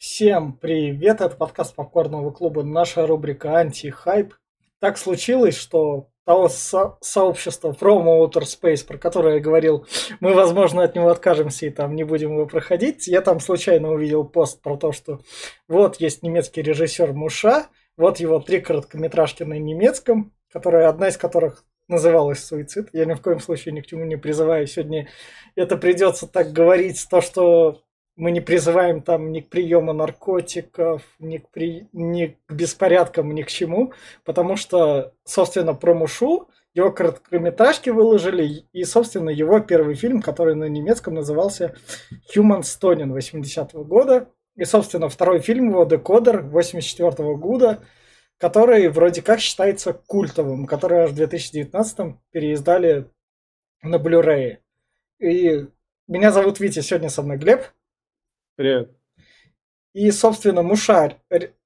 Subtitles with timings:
[0.00, 4.32] Всем привет, это подкаст Попкорного клуба, наша рубрика «Анти-хайп».
[4.78, 9.86] Так случилось, что того со- сообщества From Outer Space, про которое я говорил,
[10.20, 13.08] мы, возможно, от него откажемся и там не будем его проходить.
[13.08, 15.20] Я там случайно увидел пост про то, что
[15.68, 17.66] вот есть немецкий режиссер Муша,
[17.98, 22.88] вот его три короткометражки на немецком, которая, одна из которых называлась «Суицид».
[22.94, 24.66] Я ни в коем случае ни к чему не призываю.
[24.66, 25.10] Сегодня
[25.56, 27.82] это придется так говорить, то, что
[28.20, 31.88] мы не призываем там ни к приему наркотиков, ни к, при...
[31.94, 33.94] ни к беспорядкам, ни к чему,
[34.26, 40.64] потому что, собственно, про Мушу его короткометражки выложили, и, собственно, его первый фильм, который на
[40.64, 41.74] немецком назывался
[42.36, 47.82] Human Stoning 80-го года, и, собственно, второй фильм его Декодер 84 -го года,
[48.36, 53.06] который вроде как считается культовым, который аж в 2019 переиздали
[53.82, 54.58] на Blu-ray.
[55.20, 55.66] И
[56.06, 57.62] меня зовут Витя, сегодня со мной Глеб.
[58.60, 58.90] Привет.
[59.94, 61.16] И, собственно, Мушарь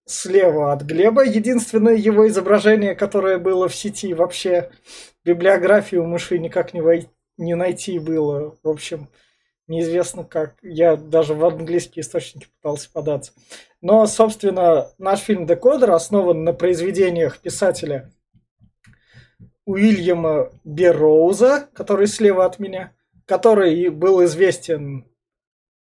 [0.07, 1.25] слева от Глеба.
[1.25, 4.71] Единственное его изображение, которое было в сети, вообще
[5.24, 7.09] библиографию Муши никак не, вой...
[7.37, 8.57] не найти было.
[8.63, 9.09] В общем,
[9.66, 10.55] неизвестно как.
[10.63, 13.33] Я даже в английские источники пытался податься.
[13.80, 18.13] Но, собственно, наш фильм «Декодер» основан на произведениях писателя
[19.65, 22.93] Уильяма Берроуза, который слева от меня,
[23.27, 25.07] который был известен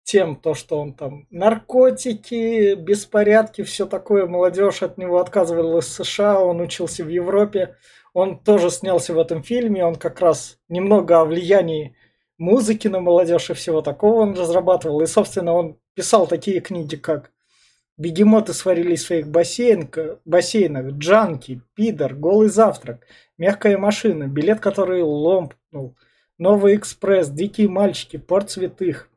[0.04, 6.40] тем, то, что он там наркотики, беспорядки, все такое, молодежь от него отказывалась в США,
[6.40, 7.76] он учился в Европе,
[8.14, 11.96] он тоже снялся в этом фильме, он как раз немного о влиянии
[12.38, 17.32] музыки на молодежь и всего такого он разрабатывал, и, собственно, он писал такие книги, как
[17.98, 25.96] «Бегемоты сварились в своих бассейнах, бассейнах», «Джанки», «Пидор», «Голый завтрак», «Мягкая машина», «Билет, который ломпнул»,
[26.38, 29.10] «Новый экспресс», «Дикие мальчики», «Порт святых»,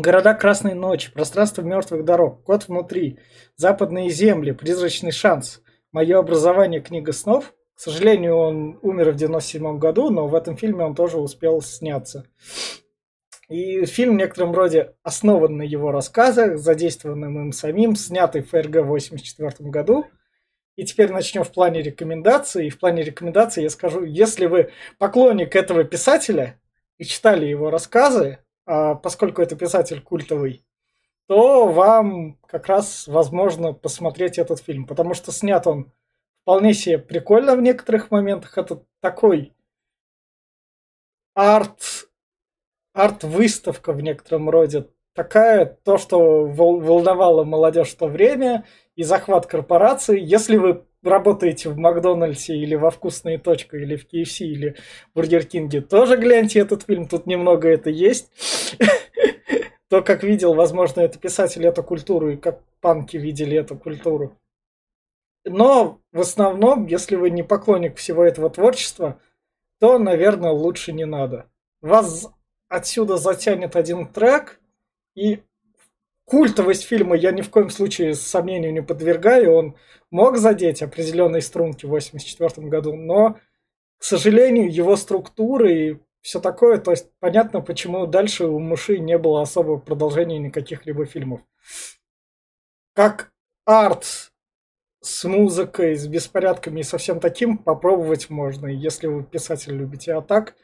[0.00, 3.18] Города Красной Ночи, Пространство мертвых дорог, Кот внутри,
[3.56, 5.60] Западные земли, Призрачный шанс,
[5.92, 7.54] Мое образование, Книга снов.
[7.74, 12.26] К сожалению, он умер в 97 году, но в этом фильме он тоже успел сняться.
[13.48, 18.76] И фильм в некотором роде основан на его рассказах, задействованным им самим, снятый в ФРГ
[18.76, 20.06] в 1984 году.
[20.76, 22.66] И теперь начнем в плане рекомендаций.
[22.66, 26.60] И в плане рекомендаций я скажу, если вы поклонник этого писателя
[26.98, 28.38] и читали его рассказы,
[29.02, 30.64] поскольку это писатель культовый,
[31.26, 35.92] то вам как раз возможно посмотреть этот фильм, потому что снят он
[36.42, 38.56] вполне себе прикольно в некоторых моментах.
[38.56, 39.54] Это такой
[41.34, 42.08] арт,
[42.94, 44.88] арт-выставка в некотором роде.
[45.14, 48.64] Такая, то, что волновало молодежь в то время,
[48.94, 50.20] и захват корпорации.
[50.20, 54.76] Если вы работаете в Макдональдсе или во Вкусные точка, или в KFC, или
[55.10, 58.30] в Бургер Кинге, тоже гляньте этот фильм, тут немного это есть.
[59.88, 64.36] То, как видел, возможно, это писатель эту культуру, и как панки видели эту культуру.
[65.44, 69.20] Но в основном, если вы не поклонник всего этого творчества,
[69.80, 71.48] то, наверное, лучше не надо.
[71.80, 72.28] Вас
[72.68, 74.60] отсюда затянет один трек,
[75.14, 75.42] и
[76.28, 79.54] культовость фильма я ни в коем случае сомнению не подвергаю.
[79.54, 79.76] Он
[80.10, 83.38] мог задеть определенные струнки в 1984 году, но,
[83.98, 89.16] к сожалению, его структуры и все такое, то есть понятно, почему дальше у Муши не
[89.16, 91.40] было особого продолжения никаких либо фильмов.
[92.92, 93.32] Как
[93.64, 94.32] арт
[95.00, 100.20] с музыкой, с беспорядками и со всем таким попробовать можно, если вы писатель любите, а
[100.20, 100.56] так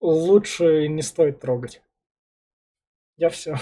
[0.00, 1.80] лучше не стоит трогать.
[3.16, 3.56] Я все.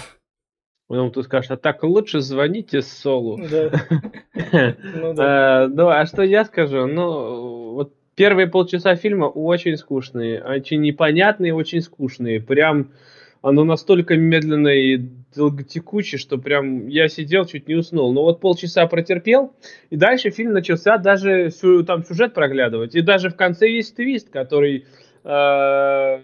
[0.89, 3.39] Потом ты скажешь, а так лучше звоните Солу.
[3.49, 3.71] Да.
[4.95, 5.63] Ну, да.
[5.63, 6.87] А, ну, а что я скажу?
[6.87, 12.41] Ну, вот первые полчаса фильма очень скучные, очень непонятные, очень скучные.
[12.41, 12.91] Прям
[13.43, 14.97] оно настолько медленное и
[15.35, 18.11] долготекучее, что прям я сидел, чуть не уснул.
[18.11, 19.53] Но вот полчаса протерпел,
[19.91, 21.51] и дальше фильм начался даже
[21.85, 22.95] там сюжет проглядывать.
[22.95, 24.85] И даже в конце есть твист, который
[25.23, 26.23] э,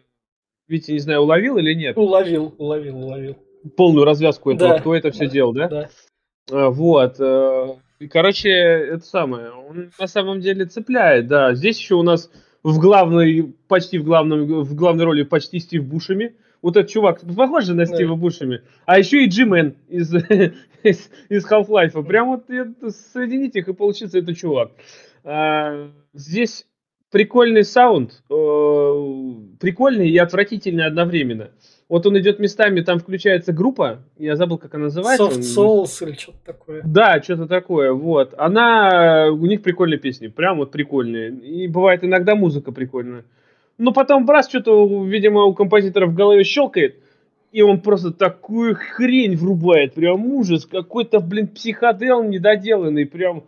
[0.67, 1.95] Витя, не знаю, уловил или нет?
[1.97, 3.35] Уловил, уловил, уловил
[3.75, 4.79] полную развязку этого, да.
[4.79, 5.67] кто это все делал, да?
[5.67, 5.89] Да.
[6.51, 7.15] А, вот.
[7.19, 9.51] Э, и, короче, это самое.
[9.51, 11.53] Он на самом деле цепляет, да.
[11.53, 12.29] Здесь еще у нас
[12.63, 16.35] в главной, почти в главном, в главной роли почти Стив Бушами.
[16.61, 18.21] Вот этот чувак, похож на Стива да.
[18.21, 18.61] Бушами.
[18.85, 20.13] А еще и Джимен из,
[20.83, 22.03] из, из Half-Life.
[22.05, 22.45] Прям вот
[23.13, 24.71] соединить их и получится этот чувак.
[25.23, 26.65] А, здесь
[27.11, 28.33] прикольный саунд, э,
[29.59, 31.51] прикольный и отвратительный одновременно.
[31.87, 35.25] Вот он идет местами, там включается группа, я забыл, как она называется.
[35.25, 36.81] Soft Souls или что-то такое.
[36.83, 38.33] Да, что-то такое, вот.
[38.37, 41.29] Она, у них прикольные песни, прям вот прикольные.
[41.29, 43.23] И бывает иногда музыка прикольная.
[43.77, 46.95] Но потом раз что-то, видимо, у композитора в голове щелкает,
[47.51, 53.43] и он просто такую хрень врубает, прям ужас, какой-то, блин, психодел недоделанный, прям,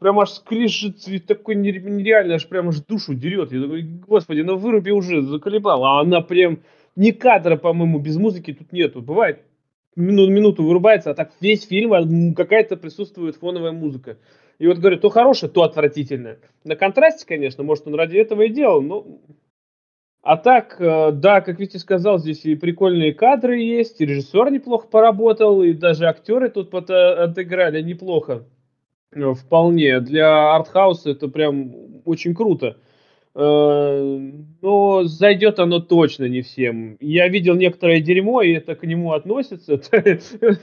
[0.00, 0.96] прям аж скрежет,
[1.26, 3.52] такой нереально, аж прям аж душу дерет.
[3.52, 5.84] Я думаю, господи, ну выруби уже, заколебал.
[5.84, 6.58] А она прям,
[6.98, 9.00] ни кадра, по-моему, без музыки тут нету.
[9.00, 9.42] Бывает,
[9.94, 14.18] минуту, минуту вырубается, а так весь фильм а, какая-то присутствует фоновая музыка.
[14.58, 16.40] И вот говорю, то хорошее, то отвратительное.
[16.64, 19.06] На контрасте, конечно, может, он ради этого и делал, но...
[20.20, 24.88] А так, э, да, как Витя сказал, здесь и прикольные кадры есть, и режиссер неплохо
[24.88, 28.44] поработал, и даже актеры тут отыграли неплохо.
[29.12, 30.00] Э, вполне.
[30.00, 32.76] Для артхауса это прям очень круто.
[33.34, 34.30] Э,
[34.62, 36.96] но зайдет оно точно не всем.
[37.00, 39.80] Я видел некоторое дерьмо, и это к нему относится.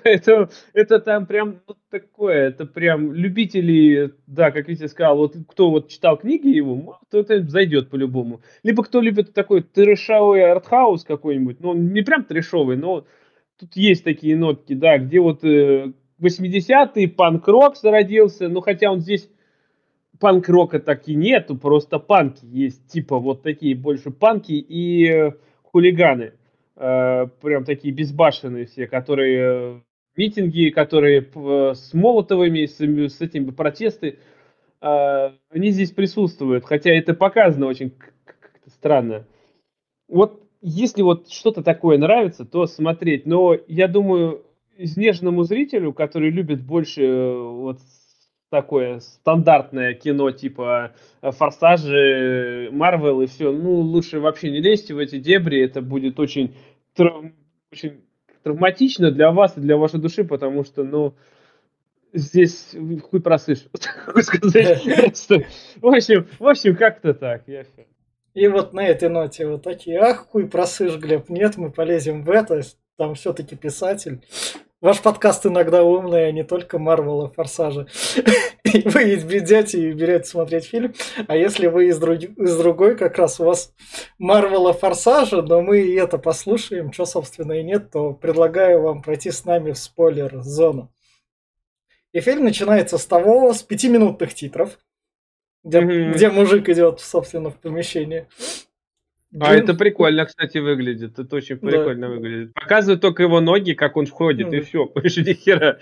[0.03, 5.69] Это, это, там прям вот такое, это прям любители, да, как Витя сказал, вот кто
[5.69, 8.41] вот читал книги его, то это зайдет по-любому.
[8.63, 13.05] Либо кто любит такой трешовый артхаус какой-нибудь, ну, не прям трешовый, но
[13.59, 19.29] тут есть такие нотки, да, где вот 80-й э, панк-рок зародился, ну, хотя он здесь
[20.19, 25.31] панк-рока так и нету, просто панки есть, типа вот такие больше панки и э,
[25.63, 26.33] хулиганы.
[26.75, 29.79] Э, прям такие безбашенные все, которые э,
[30.15, 31.27] митинги, которые
[31.75, 34.19] с Молотовыми, с, с этими протесты,
[34.81, 39.25] они здесь присутствуют, хотя это показано очень как-то странно.
[40.07, 43.25] Вот если вот что-то такое нравится, то смотреть.
[43.25, 44.43] Но я думаю,
[44.77, 47.79] изнеженному зрителю, который любит больше вот
[48.55, 54.97] такое стандартное кино типа э, Форсажи, Марвел и все, ну, лучше вообще не лезьте в
[54.97, 56.55] эти дебри, это будет очень,
[56.95, 57.25] трав...
[57.69, 58.05] очень
[58.43, 61.15] травматично для вас и для вашей души, потому что, ну,
[62.13, 62.73] здесь
[63.09, 63.65] хуй просышь.
[63.73, 63.77] В
[65.87, 67.43] общем, в общем, как-то так.
[67.47, 67.65] Я...
[68.33, 72.29] И вот на этой ноте вот такие, ах, хуй просышь, Глеб, нет, мы полезем в
[72.29, 72.61] это,
[72.95, 74.21] там все-таки писатель.
[74.85, 77.87] Ваш подкаст иногда умный, а не только Марвела, Форсажа.
[78.63, 80.93] вы берете и берете смотреть фильм,
[81.27, 82.21] а если вы из, друг...
[82.21, 83.73] из другой, как раз у вас
[84.19, 89.31] Марвела, Форсажа, но мы и это послушаем, что, собственно, и нет, то предлагаю вам пройти
[89.31, 90.93] с нами в спойлер-зону.
[92.11, 94.77] И фильм начинается с того, с пятиминутных титров,
[95.63, 96.13] где, mm-hmm.
[96.13, 98.27] где мужик идет, собственно, в помещение.
[99.39, 101.19] А это прикольно, кстати, выглядит.
[101.19, 102.13] Это очень прикольно да.
[102.13, 102.53] выглядит.
[102.53, 104.57] Показывают только его ноги, как он входит, mm.
[104.57, 104.85] и все.
[104.95, 105.79] Больше ни хера.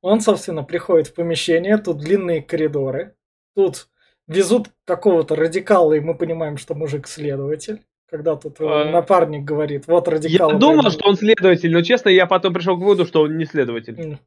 [0.00, 3.14] Он, собственно, приходит в помещение, тут длинные коридоры.
[3.54, 3.88] Тут
[4.26, 7.82] везут какого-то радикала, и мы понимаем, что мужик следователь.
[8.10, 8.90] Когда тут а...
[8.90, 10.52] напарник говорит, вот радикал.
[10.52, 13.44] Я думал, что он следователь, но честно, я потом пришел к выводу, что он не
[13.44, 14.18] следователь.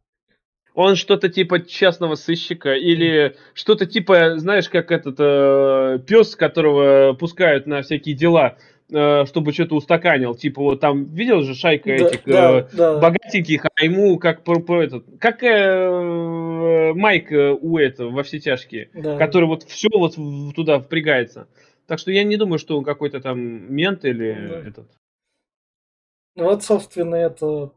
[0.75, 7.65] Он что-то типа частного сыщика или что-то типа, знаешь, как этот э, пес, которого пускают
[7.65, 8.57] на всякие дела,
[8.91, 10.35] э, чтобы что-то устаканил.
[10.35, 12.99] Типа вот там видел же шайка да, этих да, э, да.
[12.99, 18.39] богатеньких, а ему как про, про этот, как э, Майк э, у этого во все
[18.39, 19.17] тяжкие, да.
[19.17, 20.15] который вот все вот
[20.55, 21.47] туда впрягается.
[21.87, 23.39] Так что я не думаю, что он какой-то там
[23.73, 24.67] мент или да.
[24.67, 24.87] этот.
[26.35, 27.71] Вот, собственно, это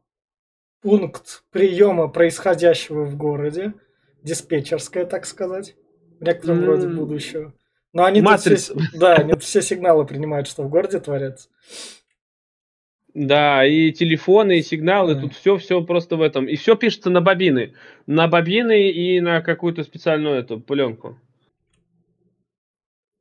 [0.82, 3.75] пункт приема происходящего в городе,
[4.22, 5.75] диспетчерская, так сказать,
[6.20, 6.64] в некотором mm.
[6.64, 7.54] роде будущего.
[7.92, 11.48] Но они тут все, да, они все сигналы принимают, что в городе творится.
[13.14, 15.20] Да, и телефоны, и сигналы, mm.
[15.20, 16.46] тут все, все просто в этом.
[16.46, 17.75] И все пишется на бобины.
[18.06, 21.18] На бобины и на какую-то специальную эту пленку.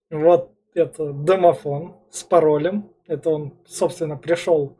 [0.09, 2.91] Вот это домофон с паролем.
[3.07, 4.77] Это он, собственно, пришел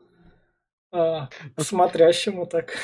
[0.92, 2.74] а, смотрящему так.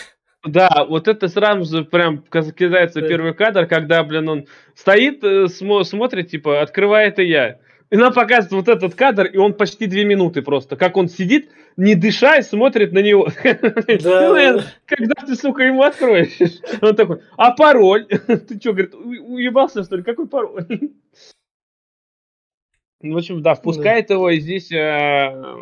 [0.44, 3.08] Да, вот это сразу же прям кидается да.
[3.08, 7.60] первый кадр, когда, блин, он стоит, э, смо- смотрит, типа, открывает и я.
[7.90, 10.76] И нам показывает вот этот кадр, и он почти две минуты просто.
[10.76, 13.28] Как он сидит, не дыша, и смотрит на него.
[14.02, 14.64] Да.
[14.84, 16.38] Когда ты, сука, ему откроешь?
[16.82, 18.06] Он такой, а пароль?
[18.08, 20.02] Ты что, говорит, уебался, что ли?
[20.02, 20.66] Какой пароль?
[23.00, 25.54] В общем, да, впускает его, и здесь э,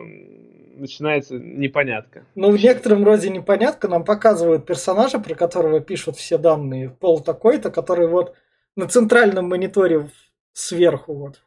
[0.82, 2.26] начинается непонятка.
[2.34, 6.90] Ну, в некотором роде непонятка нам показывают персонажа, про которого пишут все данные.
[6.90, 8.34] Пол такой-то, который вот
[8.76, 10.10] на центральном мониторе
[10.52, 11.42] сверху вот.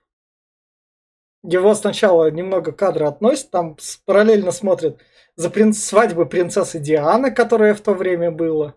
[1.44, 5.00] Его сначала немного кадра относят, там параллельно смотрят
[5.36, 5.77] за принц...
[5.77, 8.74] свадьбы принцессы Дианы, которая в то время была.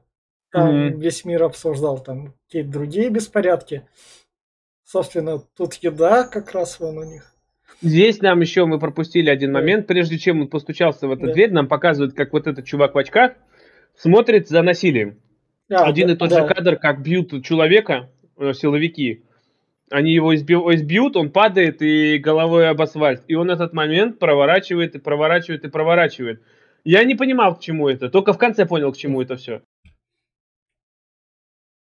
[0.51, 0.91] Там mm-hmm.
[0.99, 3.87] весь мир обсуждал там какие-то другие беспорядки.
[4.85, 7.38] Собственно, тут еда как раз вон у них.
[7.81, 9.87] Здесь нам еще мы пропустили один момент.
[9.87, 11.33] Прежде чем он постучался в эту да.
[11.33, 13.33] дверь, нам показывают, как вот этот чувак в очках
[13.95, 15.21] смотрит за насилием.
[15.71, 16.41] А, один да, и тот да.
[16.41, 19.25] же кадр, как бьют человека, э, силовики.
[19.91, 23.23] Они его избив, избьют, он падает и головой об асфальт.
[23.29, 26.43] И он этот момент проворачивает и проворачивает и проворачивает.
[26.85, 28.09] Я не понимал, к чему это.
[28.09, 29.63] Только в конце понял, к чему это все.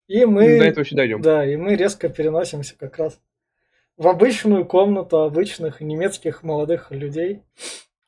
[0.07, 0.59] И мы...
[0.59, 1.21] До этого еще дойдем.
[1.21, 3.19] Да, и мы резко переносимся как раз
[3.97, 7.43] в обычную комнату обычных немецких молодых людей,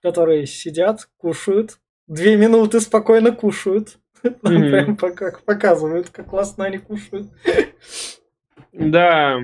[0.01, 3.97] которые сидят, кушают, две минуты спокойно кушают.
[4.41, 7.27] Нам прям как показывают, как классно они кушают.
[8.71, 9.39] Да.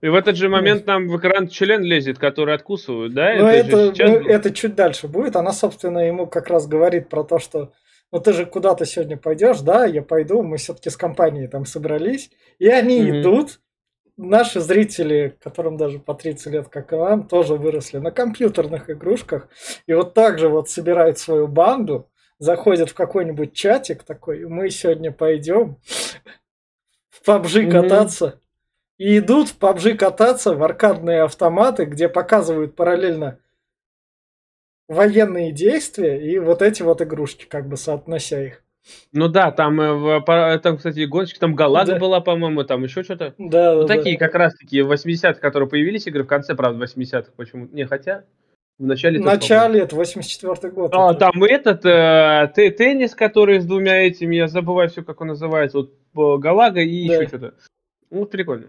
[0.00, 3.34] И в этот же момент нам в экран член лезет, который откусывают, да?
[3.36, 5.36] Ну, это, это, ну, это чуть дальше будет.
[5.36, 7.72] Она, собственно, ему как раз говорит про то, что
[8.10, 12.30] ну ты же куда-то сегодня пойдешь, да, я пойду, мы все-таки с компанией там собрались.
[12.58, 13.20] И они mm-hmm.
[13.20, 13.60] идут,
[14.20, 19.48] наши зрители, которым даже по 30 лет, как и вам, тоже выросли на компьютерных игрушках.
[19.86, 22.08] И вот так же вот собирают свою банду,
[22.38, 25.78] заходят в какой-нибудь чатик такой, мы сегодня пойдем
[27.08, 28.26] в PUBG кататься.
[28.26, 28.40] Mm-hmm.
[28.98, 33.38] И идут в PUBG кататься в аркадные автоматы, где показывают параллельно
[34.88, 38.64] военные действия и вот эти вот игрушки, как бы соотнося их.
[39.12, 41.98] Ну да, там, э, там кстати, гонщик, там Галага да.
[41.98, 43.34] была, по-моему, там еще что-то.
[43.38, 47.68] Да, ну, да, такие как раз-таки 80-х, которые появились игры, в конце, правда, 80-х почему
[47.72, 48.24] Не, хотя...
[48.78, 49.20] В начале...
[49.20, 50.90] В начале, это 84 год.
[50.94, 51.20] А, это.
[51.20, 55.78] там этот э, теннис, который с двумя этими, я забываю все, как он называется,
[56.14, 57.16] вот Галага и да.
[57.16, 57.54] еще что-то.
[58.10, 58.68] Ну, прикольно.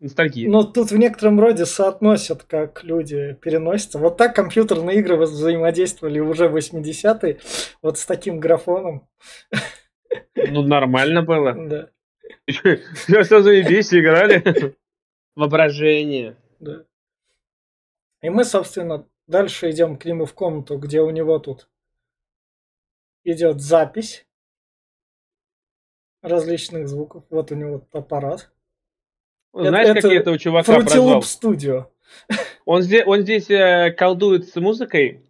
[0.00, 0.48] Ностальгия.
[0.48, 3.98] Но тут в некотором роде соотносят, как люди переносятся.
[3.98, 7.38] Вот так компьютерные игры взаимодействовали уже в 80-е,
[7.82, 9.06] вот с таким графоном.
[10.34, 11.54] Ну, нормально было.
[11.54, 11.90] Да.
[12.46, 14.74] Все, все заебись, играли.
[15.36, 16.36] Воображение.
[16.58, 16.84] Да.
[18.22, 21.68] И мы, собственно, дальше идем к нему в комнату, где у него тут
[23.24, 24.26] идет запись
[26.22, 27.24] различных звуков.
[27.28, 28.50] Вот у него аппарат.
[29.52, 31.20] Знаешь, это, как я этого чувака Fruity прозвал?
[31.20, 31.86] Studio.
[32.64, 35.22] Он здесь, он здесь э, колдует с музыкой,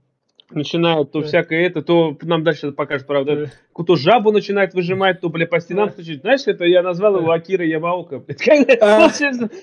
[0.50, 1.26] начинает то да.
[1.26, 3.52] всякое это, то нам дальше покажет, правда, да.
[3.68, 5.92] какую-то жабу начинает выжимать, то, бля, по стенам да.
[5.92, 6.20] стучит.
[6.20, 8.22] Знаешь, это я назвал его Акира Ямаока.
[8.80, 9.08] А...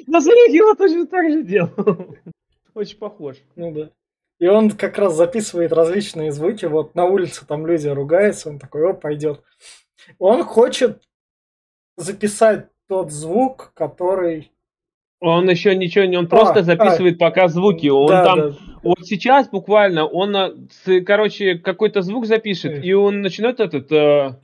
[0.08, 2.16] На его точно так же делал.
[2.74, 3.38] Очень похож.
[3.56, 3.90] Ну да.
[4.40, 6.66] И он как раз записывает различные звуки.
[6.66, 9.42] Вот на улице там люди ругаются, он такой, о, пойдет.
[10.20, 11.02] Он хочет
[11.96, 14.52] записать тот звук, который...
[15.20, 17.88] Он еще ничего не, он просто а, записывает а, пока звуки.
[17.88, 18.58] Он да, там, да.
[18.84, 20.54] вот сейчас буквально, он, а,
[21.06, 23.92] короче, какой-то звук запишет, и, и он начинает этот...
[23.92, 24.36] Э,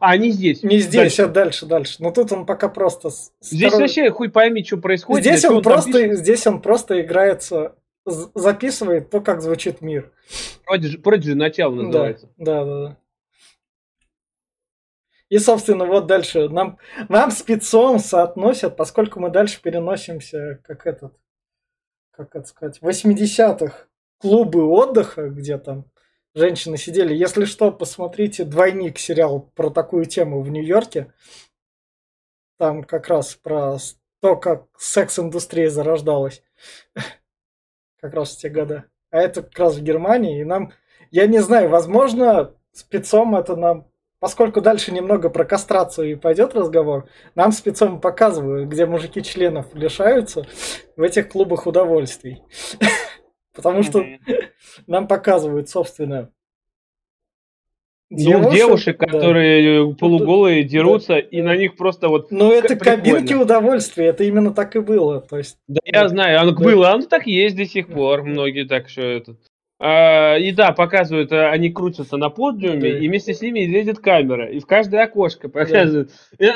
[0.00, 0.62] а, не здесь.
[0.62, 1.22] Не здесь, дальше.
[1.22, 1.96] а дальше, дальше.
[1.98, 3.10] Но тут он пока просто...
[3.42, 3.84] Здесь второй...
[3.84, 5.24] вообще хуй пойми, что происходит.
[5.24, 7.74] Здесь он, он просто, здесь он просто играется,
[8.06, 10.10] записывает то, как звучит мир.
[10.66, 12.28] Prodigy, Prodigy начало называется.
[12.38, 12.96] Да, да, да.
[15.32, 21.14] И, собственно, вот дальше нам, нам спецом соотносят, поскольку мы дальше переносимся, как этот,
[22.10, 23.86] как это сказать, 80-х
[24.18, 25.86] клубы отдыха, где там
[26.34, 27.14] женщины сидели.
[27.14, 31.14] Если что, посмотрите «Двойник» сериал про такую тему в Нью-Йорке.
[32.58, 33.78] Там как раз про
[34.20, 36.42] то, как секс-индустрия зарождалась.
[38.02, 38.84] Как раз в те годы.
[39.10, 40.40] А это как раз в Германии.
[40.40, 40.72] И нам,
[41.10, 43.91] я не знаю, возможно, спецом это нам
[44.22, 50.46] поскольку дальше немного про кастрацию и пойдет разговор, нам спецом показывают, где мужики членов лишаются
[50.96, 52.40] в этих клубах удовольствий.
[53.52, 54.06] Потому что
[54.86, 56.30] нам показывают, собственно,
[58.10, 62.30] Двух девушек, которые полуголые дерутся, и на них просто вот...
[62.30, 65.22] Ну, это кабинки удовольствия, это именно так и было.
[65.22, 68.22] То есть, да, я знаю, оно было, оно так есть до сих пор.
[68.22, 69.36] Многие так что это...
[69.84, 72.98] А, и да, показывают, а, они крутятся на подиуме, да.
[73.00, 74.48] и вместе с ними едет камера.
[74.48, 76.12] И в каждое окошко показывают.
[76.38, 76.46] Да.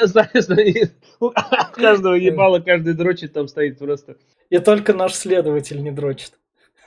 [0.62, 0.84] И,
[1.18, 1.32] у
[1.72, 4.16] каждого ебала, каждый дрочит там стоит просто.
[4.48, 6.34] И только наш следователь не дрочит.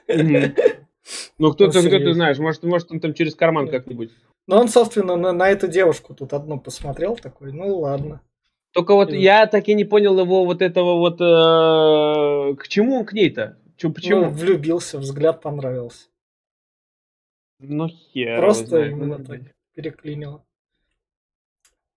[0.07, 4.11] Ну, кто-то, кто ты знаешь, может, может, он там через карман как-нибудь.
[4.47, 8.21] Ну, он, собственно, на, на эту девушку тут одну посмотрел, такой, ну ладно.
[8.73, 11.19] Только вот я так и не понял его вот этого вот...
[11.19, 13.57] Э, к чему он к ней-то?
[13.81, 14.25] Почему?
[14.25, 16.08] Ну, влюбился, взгляд понравился.
[17.59, 18.39] Ну хер.
[18.39, 19.41] Просто именно так
[19.73, 20.45] переклинило.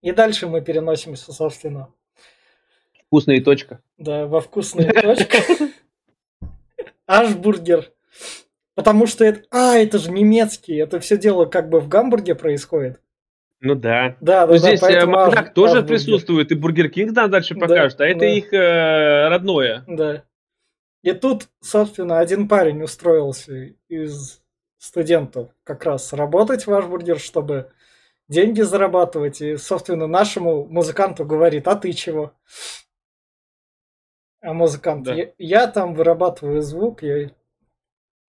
[0.01, 1.89] И дальше мы переносимся, собственно.
[3.07, 3.81] Вкусная точка.
[3.99, 5.39] Да, во вкусная точка.
[7.07, 7.93] Ашбургер.
[8.75, 9.43] Потому что это...
[9.51, 10.75] А, это же немецкий.
[10.77, 13.01] Это все дело как бы в Гамбурге происходит.
[13.61, 14.17] Ну да.
[14.21, 17.99] Да, да, здесь да, Макдак аж, тоже аж присутствует, и Бургер Кинг нам дальше покажет,
[17.99, 18.27] да, а это да.
[18.27, 19.85] их э, родное.
[19.87, 20.25] Да.
[21.03, 24.42] И тут, собственно, один парень устроился из
[24.83, 27.71] студентов как раз работать в Ашбургер, чтобы
[28.29, 29.41] деньги зарабатывать.
[29.41, 32.33] И, собственно, нашему музыканту говорит, а ты чего?
[34.41, 35.15] А музыкант, Да.
[35.15, 37.31] я, я там вырабатываю звук, я,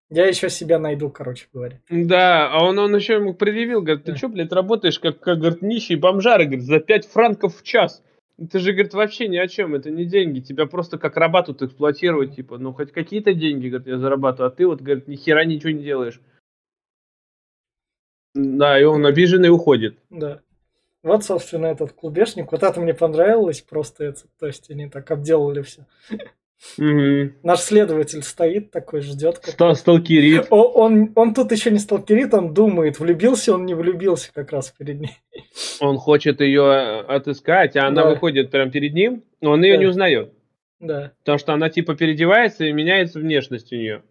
[0.10, 1.82] я еще себя найду, короче говоря.
[1.88, 4.18] Да, а он, он еще ему предъявил, говорит, ты Да.
[4.18, 8.04] что, блядь, работаешь как, как говорит, нищий бомжара, говорит, за 5 франков в час.
[8.40, 11.62] Это же, говорит, вообще ни о чем, это не деньги, тебя просто как раба тут
[11.62, 15.46] эксплуатируют, типа, ну, хоть какие-то деньги, говорит, я зарабатываю, а ты вот, говорит, ни хера
[15.46, 16.20] ничего не делаешь.
[18.36, 19.98] Да, и он обиженный уходит.
[20.10, 20.40] Да.
[21.02, 22.52] Вот, собственно, этот клубешник.
[22.52, 24.04] Вот это мне понравилось просто.
[24.06, 25.86] Это, то есть они так обделали все.
[26.78, 27.36] Мгм.
[27.42, 29.40] Наш следователь стоит такой, ждет.
[29.44, 30.48] Ста- Сталкерит.
[30.50, 34.74] О, он, он тут еще не сталкерит, он думает, влюбился он, не влюбился как раз
[34.78, 35.16] перед ней.
[35.80, 38.10] Он хочет ее отыскать, а она Да.
[38.10, 39.80] выходит прямо перед ним, но он ее Да.
[39.80, 40.34] не узнает.
[40.82, 44.02] Да, Потому что она типа переодевается и меняется внешность у нее.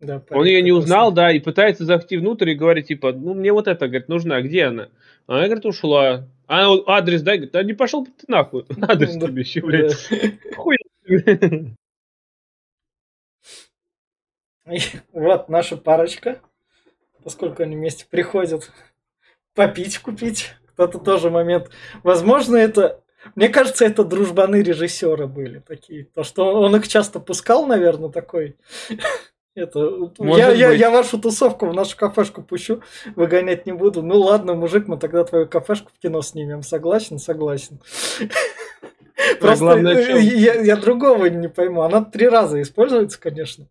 [0.00, 0.22] Да.
[0.30, 3.66] Он ее не узнал, да, и пытается зайти внутрь и говорит, типа, ну, мне вот
[3.66, 4.90] это, говорит, нужна, где она?
[5.26, 6.28] А она, говорит, ушла.
[6.46, 8.66] А адрес дай, говорит, да не пошел бы ты нахуй.
[8.82, 9.94] Адрес Да, тебе еще, блядь.
[10.56, 10.76] Хуй.
[15.12, 16.40] Вот наша парочка,
[17.22, 18.72] поскольку они вместе приходят
[19.54, 20.56] попить, купить.
[20.72, 21.70] Кто-то тоже момент.
[22.02, 23.00] Возможно, это...
[23.34, 26.04] Мне кажется, это дружбаны режиссера были такие.
[26.04, 28.56] То, что он их часто пускал, наверное, такой.
[29.56, 32.82] Это, я, я, я вашу тусовку в нашу кафешку пущу,
[33.14, 34.02] выгонять не буду.
[34.02, 36.62] Ну ладно, мужик, мы тогда твою кафешку в кино снимем.
[36.62, 37.80] Согласен, согласен.
[39.40, 41.80] Просто главное, э, я, я другого не пойму.
[41.80, 43.66] Она три раза используется, конечно.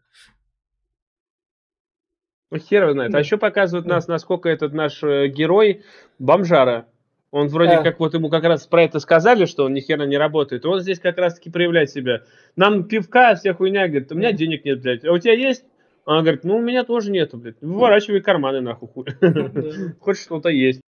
[2.50, 3.14] Ну, хер его знает.
[3.14, 5.84] А еще показывают нас, насколько этот наш э, герой
[6.18, 6.88] бомжара.
[7.30, 7.84] Он вроде А.
[7.84, 10.66] как вот ему как раз про это сказали, что он ни хера не работает.
[10.66, 12.24] Он здесь как раз таки проявляет себя.
[12.56, 15.06] Нам пивка, вся хуйня, говорит, у меня денег нет, блядь.
[15.06, 15.64] А у тебя есть?
[16.06, 17.60] А Он говорит, ну у меня тоже нету, блядь.
[17.62, 19.08] Выворачивай карманы нахуй.
[20.00, 20.82] Хоть что-то есть.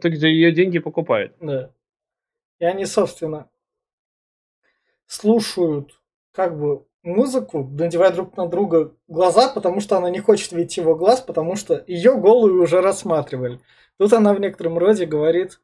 [0.00, 1.34] Так за ее деньги покупает.
[1.40, 1.70] Да.
[2.58, 3.48] И они, собственно,
[5.06, 6.00] слушают
[6.32, 10.94] как бы музыку, надевая друг на друга глаза, потому что она не хочет видеть его
[10.96, 13.60] глаз, потому что ее голую уже рассматривали.
[13.98, 15.60] Тут она в некотором роде говорит,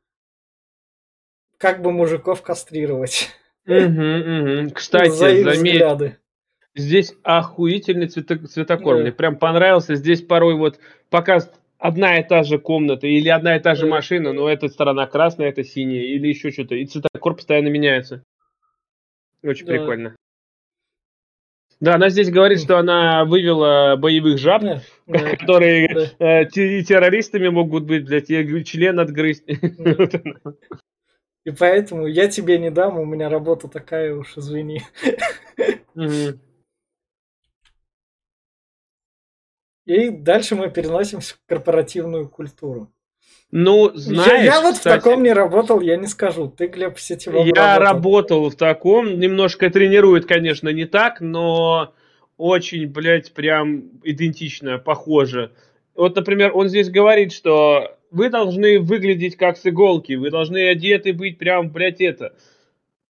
[1.58, 3.30] как бы мужиков кастрировать.
[3.64, 4.70] Мгм, мгм.
[4.74, 6.18] Кстати, за заметь.
[6.74, 8.98] Здесь охуительный цвето- цветокор.
[8.98, 9.94] Мне прям понравился.
[9.94, 10.78] Здесь порой вот
[11.10, 11.38] пока
[11.78, 15.48] одна и та же комната или одна и та же машина, но эта сторона красная,
[15.50, 16.74] это синяя или еще что-то.
[16.74, 18.22] И цветокор постоянно меняется.
[19.42, 19.72] Очень Да.
[19.72, 20.16] прикольно.
[21.80, 24.80] Да, она здесь говорит, что она вывела боевых жаб, Да,
[25.36, 26.42] которые да.
[26.42, 29.44] э, те- террористами могут быть, блядь, я член отгрызть.
[29.78, 30.52] Да.
[31.44, 34.82] И поэтому я тебе не дам, у меня работа такая уж, извини.
[35.96, 36.38] Мгм.
[39.86, 42.92] И дальше мы переносимся в корпоративную культуру.
[43.50, 46.48] Ну, Я- знаешь, я, вот кстати, в таком не работал, я не скажу.
[46.48, 47.92] Ты, Глеб, в сетевом Я работал.
[47.92, 51.92] работал в таком, немножко тренирует, конечно, не так, но
[52.38, 55.52] очень, блядь, прям идентично, похоже.
[55.94, 61.12] Вот, например, он здесь говорит, что вы должны выглядеть как с иголки, вы должны одеты
[61.12, 62.34] быть прям, блядь, это.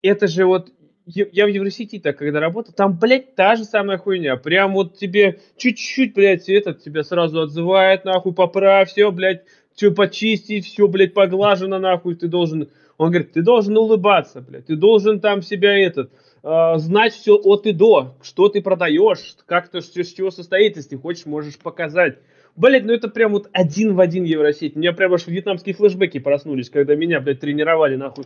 [0.01, 0.71] Это же вот,
[1.07, 4.37] я в Евросети-то, когда работал, там, блядь, та же самая хуйня.
[4.37, 9.43] Прям вот тебе чуть-чуть, блядь, этот тебя сразу отзывает, нахуй, поправь, все, блядь,
[9.75, 12.69] все почистить, все, блядь, поглажено, нахуй, ты должен...
[12.99, 16.13] Он говорит, ты должен улыбаться, блядь, ты должен там себя этот,
[16.43, 20.77] а, знать все от и до, что ты продаешь, как то, что, с чего состоит,
[20.77, 22.19] если хочешь, можешь показать.
[22.55, 24.77] Блять, ну это прям вот один в один Евросеть.
[24.77, 28.25] У меня прям аж вьетнамские флешбеки проснулись, когда меня, блядь, тренировали, нахуй.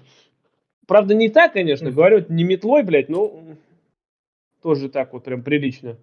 [0.87, 3.43] Правда, не так, конечно, говорю, не метлой, блядь, но
[4.63, 5.99] тоже так вот прям прилично.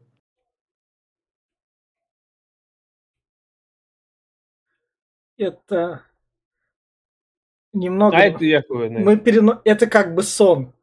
[5.38, 6.04] Это
[7.72, 8.18] немного...
[8.18, 9.06] А это я хуй знает.
[9.06, 9.62] Мы перено...
[9.66, 10.74] Это как бы сон.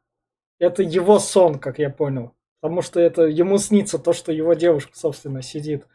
[0.58, 2.34] Это его сон, как я понял.
[2.60, 5.86] Потому что это ему снится то, что его девушка, собственно, сидит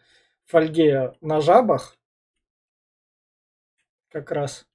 [0.46, 1.98] в фольге на жабах.
[4.10, 4.66] Как раз.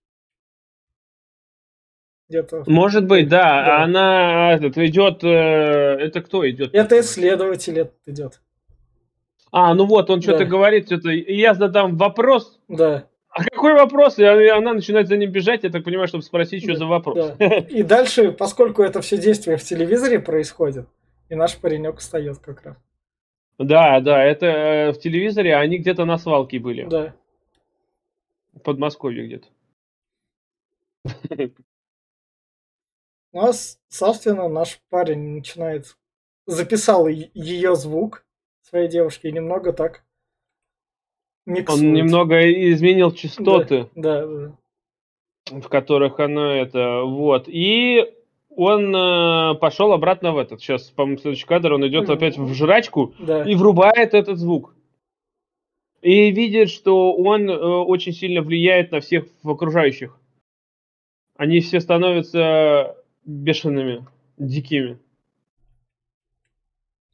[2.31, 2.63] Где-то.
[2.67, 3.43] Может быть, да.
[3.43, 3.77] Да.
[3.81, 5.25] А Она этот, идет.
[5.25, 6.73] э, это кто идет?
[6.73, 8.41] Это исследователь этот идет.
[9.51, 10.45] А, ну вот, он что-то Да.
[10.45, 11.11] говорит, что-то.
[11.11, 12.61] и Я задам вопрос.
[12.69, 13.09] Да.
[13.31, 14.19] А какой вопрос?
[14.21, 16.87] И она она начинает за ним бежать, я так понимаю, чтобы спросить, что Да, за
[16.87, 17.33] вопрос.
[17.37, 17.57] Да.
[17.59, 20.87] И дальше, поскольку это все действие в телевизоре происходит,
[21.29, 22.77] и наш паренек встает как раз.
[23.59, 26.87] Да, да, это э, в телевизоре, они где-то на свалке были.
[26.89, 27.13] Да.
[28.55, 29.49] В Подмосковье где-то.
[33.33, 35.97] Ну, а, с- собственно, наш парень начинает...
[36.47, 38.25] Записал ее звук
[38.63, 40.03] своей девушки и немного так
[41.47, 41.81] миксует.
[41.81, 42.41] Он немного
[42.73, 44.49] изменил частоты, Да, да,
[45.47, 45.61] да.
[45.61, 47.45] в которых оно это, вот.
[47.47, 48.05] И
[48.57, 50.61] он э, пошел обратно в этот.
[50.61, 53.45] Сейчас, по-моему, следующий кадр, он идет опять в жрачку Да.
[53.49, 54.75] и врубает этот звук.
[56.03, 60.19] И видит, что он э, очень сильно влияет на всех окружающих.
[61.37, 64.07] Они все становятся бешеными,
[64.39, 64.99] дикими.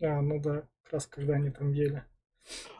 [0.03, 2.03] А, ну да, как раз когда они там ели.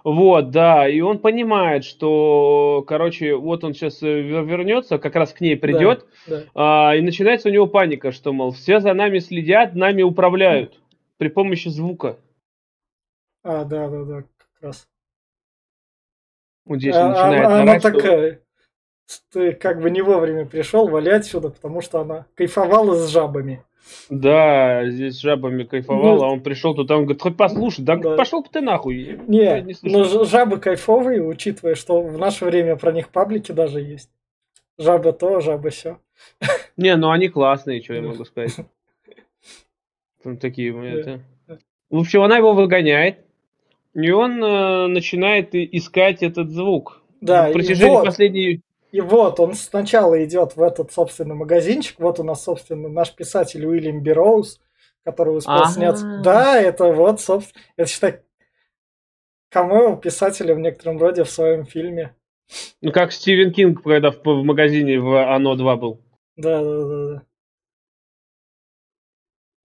[0.05, 5.57] Вот, да, и он понимает, что, короче, вот он сейчас вернется, как раз к ней
[5.57, 6.45] придет, Да.
[6.55, 10.81] а, и начинается у него паника, что, мол, все за нами следят, нами управляют
[11.17, 12.17] при помощи звука.
[13.43, 14.89] А, да, да, да, как раз.
[16.65, 18.41] Вот здесь А- он а- начинает она что- такая,
[19.33, 23.63] ты как бы не вовремя пришел, вали отсюда, потому что она кайфовала с жабами.
[24.11, 27.97] Да, здесь с жабами кайфовал, Ну, а он пришел туда, он говорит, хоть послушай, да,
[27.97, 28.17] да.
[28.17, 29.21] пошел бы ты нахуй.
[29.29, 33.81] Не, не но ж- жабы кайфовые, учитывая, что в наше время про них паблики даже
[33.81, 34.11] есть.
[34.79, 35.99] Жаба то, жаба все.
[36.77, 38.57] Не, ну они классные, что я могу сказать.
[40.23, 41.21] Там такие, это...
[41.89, 43.19] В общем, она его выгоняет,
[43.95, 47.03] и он э, начинает искать этот звук.
[47.21, 48.05] Да, На и протяжении вот.
[48.05, 48.61] последней...
[48.97, 52.01] И вот он сначала идет в этот, собственно, магазинчик.
[52.01, 54.59] Вот у нас, собственно, наш писатель Уильям Берроуз,
[55.05, 55.67] который успел А.
[55.67, 56.23] сняться.
[56.25, 58.23] Да, это вот, собственно, это считай,
[59.51, 62.17] камео писателя в некотором роде в своем фильме.
[62.81, 66.01] Ну, как Стивен Кинг, когда в, в магазине в Оно 2 был.
[66.37, 67.23] Да, да, да, да.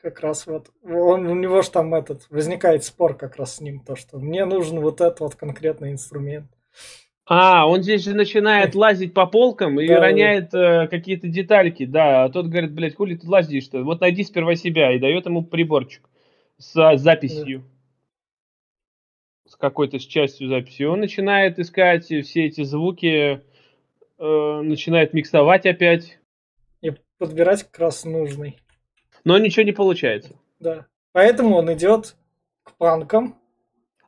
[0.02, 0.72] Как раз вот.
[0.84, 4.44] Он, у него же там этот, возникает спор как раз с ним, то, что мне
[4.44, 6.52] нужен вот этот вот конкретный инструмент.
[7.34, 10.02] А, он здесь же начинает лазить по полкам и Да, да.
[10.02, 12.26] роняет э, какие-то детальки, да.
[12.26, 13.84] А тот говорит, блядь, хули ты лазишь-то?
[13.84, 16.04] Вот найди сперва себя и дает ему приборчик
[16.58, 17.64] с а, записью.
[19.48, 20.82] С какой-то с частью записи.
[20.82, 23.40] И он начинает искать все эти звуки,
[24.20, 26.20] э, начинает миксовать опять,
[26.82, 28.58] И подбирать как раз нужный.
[29.24, 30.36] но ничего не получается.
[30.60, 30.86] Да.
[31.14, 32.18] Поэтому он идет
[32.64, 33.38] к панкам.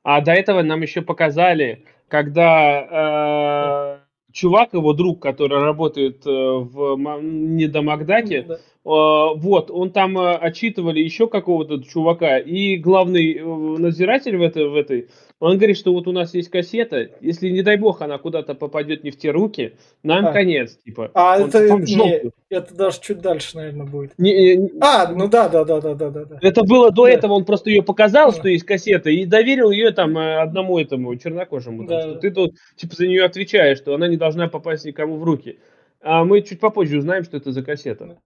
[0.03, 6.95] А до этого нам еще показали, когда э, чувак, его друг, который работает э, в
[6.95, 8.59] Ма- Недомагдаке, Да.
[8.85, 8.89] Э,
[9.35, 14.75] Вот, он там э, отчитывали еще какого-то чувака, и главный э, надзиратель в, этой, в
[14.75, 15.07] этой,
[15.39, 19.03] он говорит, что вот у нас есть кассета, если, не дай бог, она куда-то попадет
[19.05, 20.31] не в те руки, нам А.
[20.33, 21.11] конец, типа.
[21.13, 24.13] А Он это, там не, это даже чуть дальше, наверное, будет.
[24.17, 27.11] Не- не- А, ну да, да, да, да, да, да, это было до Да.
[27.11, 28.37] этого, он просто ее показал, Да.
[28.37, 31.87] что есть кассета, и доверил ее там э, одному этому чернокожему.
[31.87, 32.01] там, Да.
[32.01, 35.57] что ты тут, типа, за нее отвечаешь, что она не должна попасть никому в руки.
[36.01, 38.17] А мы чуть попозже узнаем, что это за кассета.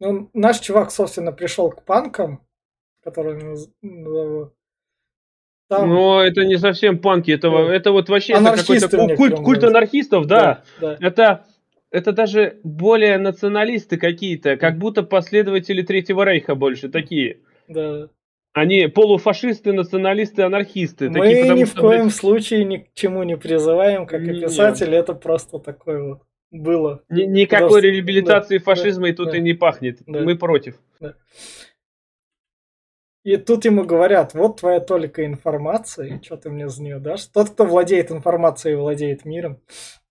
[0.00, 2.40] Ну, наш чувак, собственно, пришел к панкам,
[3.02, 4.52] которые ну,
[5.68, 7.74] там, Но это не совсем панки, это, Да.
[7.74, 10.64] это вот вообще это какой-то культ, культ анархистов, да.
[10.80, 11.44] да, Это,
[11.92, 17.38] это даже более националисты какие-то, как будто последователи Третьего Рейха больше такие.
[17.68, 18.08] да.
[18.52, 21.08] Они полуфашисты, националисты, анархисты.
[21.08, 24.40] Мы такие, потому ни в что, коем случае ни к чему не призываем, как и
[24.40, 27.02] писатель, это просто такое вот было.
[27.08, 29.98] ни- никакой Просто- реабилитации да, фашизма и тут да, и не пахнет.
[30.06, 30.20] да.
[30.22, 30.76] Мы против.
[33.22, 37.26] И тут ему говорят, вот твоя только информация, что ты мне за нее дашь?
[37.26, 39.58] Тот, кто владеет информацией, владеет миром.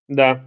[0.08, 0.45] Да.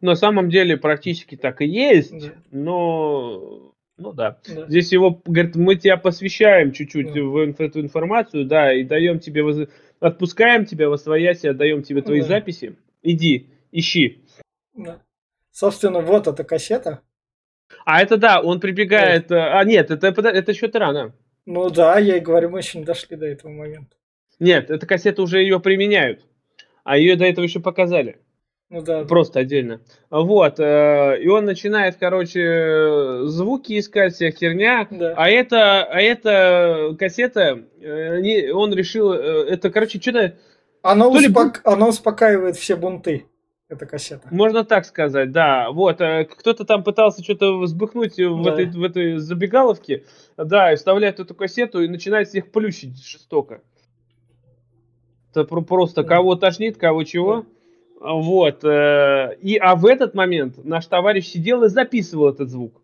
[0.00, 2.32] На самом деле практически так и есть, Да.
[2.50, 3.72] но...
[3.98, 4.38] Ну да.
[4.48, 4.66] Да.
[4.68, 7.20] Здесь его, говорит, мы тебя посвящаем чуть-чуть Да.
[7.20, 9.68] в эту информацию, да, и даем тебе, воз-
[10.00, 12.26] отпускаем тебя во свояси, отдаем тебе твои Да.
[12.28, 12.76] записи.
[13.02, 14.22] Иди, ищи.
[14.78, 15.02] Да.
[15.50, 17.00] Собственно, вот эта кассета.
[17.84, 19.30] А это да, он прибегает...
[19.30, 21.12] э, А нет, это, это, еще рано.
[21.46, 23.96] Ну да, я и говорю, мы еще не дошли до этого момента.
[24.38, 26.20] Нет, эта кассета уже ее применяют.
[26.84, 28.20] А ее до этого еще показали.
[28.70, 29.80] Ну да, Просто отдельно.
[30.10, 30.60] Вот.
[30.60, 34.86] э, И он начинает, короче, звуки искать, вся херня.
[34.90, 35.14] да.
[35.16, 40.34] А это, а это кассета, э, они- он решил, э, это, короче, что-то,
[40.82, 43.26] Она, то ли успок- она успокаивает все бунты,
[43.68, 44.28] эта кассета.
[44.30, 45.70] можно так сказать, да.
[45.70, 48.52] Вот, э, кто-то там пытался что-то взбыхнуть в, Да.
[48.52, 50.04] этой, в этой забегаловке,
[50.36, 53.60] да, и вставляет эту кассету и начинает всех плющить жестоко.
[55.30, 56.08] Это про- просто Да.
[56.08, 57.44] кого тошнит, кого чего.
[58.00, 58.64] Вот.
[58.64, 62.80] э, И, а в этот момент наш товарищ сидел и записывал этот звук.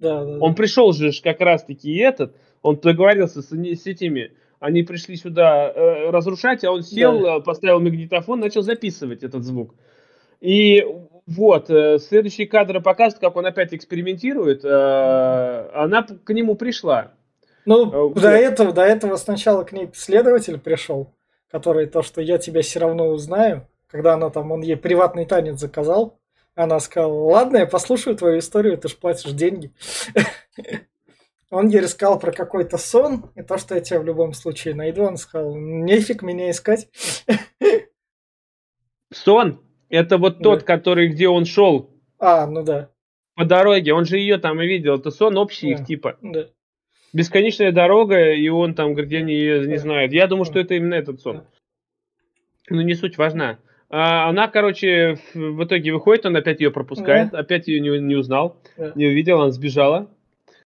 [0.00, 4.82] Да, да, Он пришел же как раз-таки и этот, он договорился с, с этими, они
[4.82, 9.74] пришли сюда э, разрушать, а он сел, э, поставил магнитофон, начал записывать этот звук.
[10.46, 10.86] И
[11.26, 17.14] вот, э, следующие кадры показывают, как он опять экспериментирует, э, она к нему пришла.
[17.64, 18.24] Ну, Э, до вот.
[18.24, 21.12] этого, до этого сначала к ней следователь пришел,
[21.50, 25.58] который то, что я тебя все равно узнаю, когда она там, он ей приватный танец
[25.58, 26.20] заказал,
[26.54, 29.72] Она сказала, ладно, я послушаю твою историю, ты же платишь деньги.
[31.50, 35.04] Он ей рассказал про какой-то сон, и то, что я тебя в любом случае найду,
[35.04, 36.88] он сказал, нефиг меня искать.
[39.12, 39.65] Сон?
[39.88, 40.64] Это вот тот, Да.
[40.64, 42.90] который, где он шел А, ну да,
[43.34, 45.80] по дороге, он же ее там и видел, это сон общий Да.
[45.80, 46.16] их типа.
[46.22, 46.46] да.
[47.12, 49.78] Бесконечная дорога, и он там, говорит, я не, не Да.
[49.78, 50.10] знаю.
[50.10, 50.60] Я думаю, что Да.
[50.60, 51.36] это именно этот сон.
[51.38, 51.44] Да.
[52.70, 53.58] Ну, не суть важна.
[53.88, 58.56] А, она, короче, в, итоге выходит, он опять ее пропускает, опять ее не, не узнал,
[58.76, 58.92] Да.
[58.96, 60.08] не увидел, она сбежала.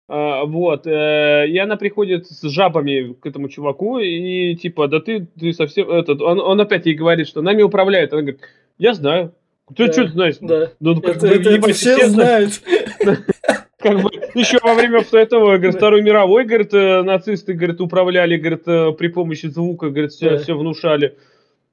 [0.08, 5.26] А, вот, э, и она приходит с жабами к этому чуваку, и типа, да ты,
[5.38, 8.12] ты совсем, этот, он, он опять ей говорит, что нами управляет.
[8.12, 8.40] Она говорит,
[8.78, 9.34] я знаю.
[9.76, 9.92] Ты Да.
[9.92, 10.36] что знаешь?
[10.40, 10.70] Да.
[10.80, 12.52] Ну, как Это, бы, это- это все все знают.
[13.78, 15.74] Как бы еще во время этого, говорит.
[15.74, 20.56] Второй мировой, говорит, э, нацисты, говорит, управляли, говорит, э, при помощи звука, говорит, все, все
[20.56, 21.18] внушали.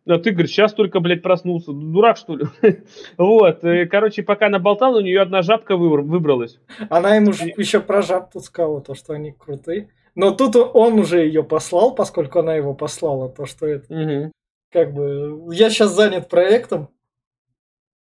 [0.06, 1.72] А ты, говорит, сейчас только, блядь, проснулся.
[1.72, 2.46] Дурак, что ли?
[3.18, 3.64] Вот.
[3.64, 6.60] и, Короче, пока она болтала, у нее одна жабка выбр- выбралась.
[6.90, 9.88] Она ему ж еще про жаб тут сказала, то, что они крутые.
[10.14, 14.32] Но тут он уже ее послал, поскольку она его послала, то, что это Мгм.
[14.72, 15.48] Как бы...
[15.54, 16.90] Я сейчас занят проектом,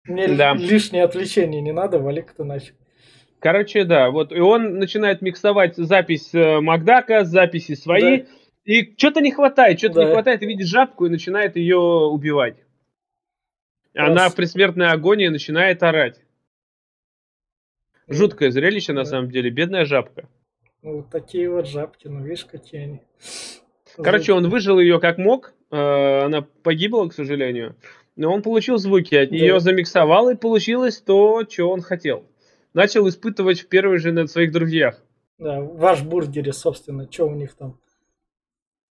[0.03, 0.53] мне Да.
[0.53, 2.75] лишнее отвлечение не надо, вали-ка ты нафиг.
[3.39, 4.31] Короче, да, вот.
[4.31, 8.21] И он начинает миксовать запись э, Макдака, записи свои.
[8.21, 8.25] Да.
[8.65, 10.11] И что-то не хватает, что-то не Да.
[10.11, 12.57] хватает, и видит жабку и начинает ее убивать.
[13.95, 14.33] Она Класс.
[14.33, 16.19] в предсмертной агонии начинает орать.
[18.07, 19.05] Жуткое зрелище, на Да.
[19.05, 20.27] самом деле, бедная жабка.
[20.81, 23.01] Ну, вот такие вот жабки, ну видишь, какие они.
[23.97, 27.75] Короче, он выжил ее как мог, она погибла, к сожалению,
[28.15, 29.35] но он получил звуки от Да.
[29.35, 32.23] нее, замиксовал, и получилось то, что он хотел.
[32.73, 35.01] Начал испытывать в первый же на своих друзьях.
[35.39, 37.77] Да, ваш бургере, собственно, что у них там.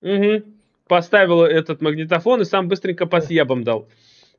[0.03, 0.45] Мгм.
[0.89, 3.89] Поставил этот магнитофон и сам быстренько по съебам дал.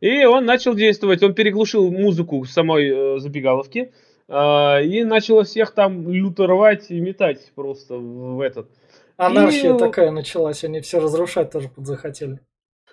[0.01, 3.91] И он начал действовать, он переглушил музыку самой э, забегаловки
[4.27, 8.69] э, и начал всех там люто рвать и метать просто в этот.
[9.17, 12.39] Анархия И- такая началась, они все разрушать тоже подзахотели.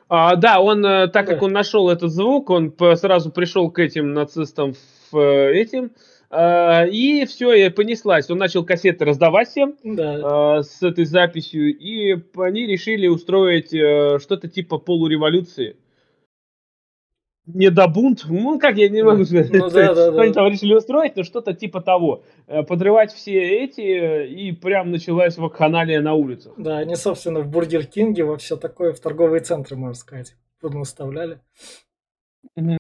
[0.09, 1.47] А, да, он, э, так как Да.
[1.47, 4.75] он нашел этот звук, он сразу пришел к этим нацистам
[5.11, 5.93] в э, этим,
[6.31, 8.31] э, и все, и понеслась.
[8.31, 13.69] Он начал кассеты раздавать всем Да, с этой записью, и они решили устроить
[14.23, 15.77] что-то типа полуреволюции.
[17.47, 20.23] Не до бунт, ну как я не могу сказать, Ну да, да, да.
[20.23, 22.23] они там решили устроить, но что-то типа того.
[22.47, 26.55] Э, Подрывать все эти, э, и прям началась вакханалия на улицах.
[26.57, 31.41] да, они, собственно, в Бургер Кинге во все такое, в торговые центры, можно сказать, наставляли.
[32.55, 32.79] Мгм.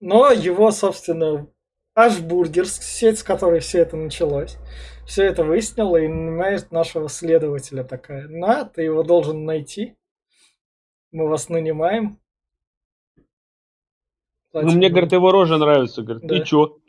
[0.00, 1.48] Но его, собственно,
[1.96, 4.56] аж бургер, сеть, с которой все это началось,
[5.04, 8.28] все это выяснила и нанимает нашего следователя такая.
[8.28, 9.96] На, ты его должен найти.
[11.10, 12.20] Мы вас нанимаем.
[14.62, 14.92] Ну, мне, вам».
[14.92, 16.02] говорит, его рожа нравится.
[16.02, 16.36] Говорит, Да.
[16.38, 16.78] и чё?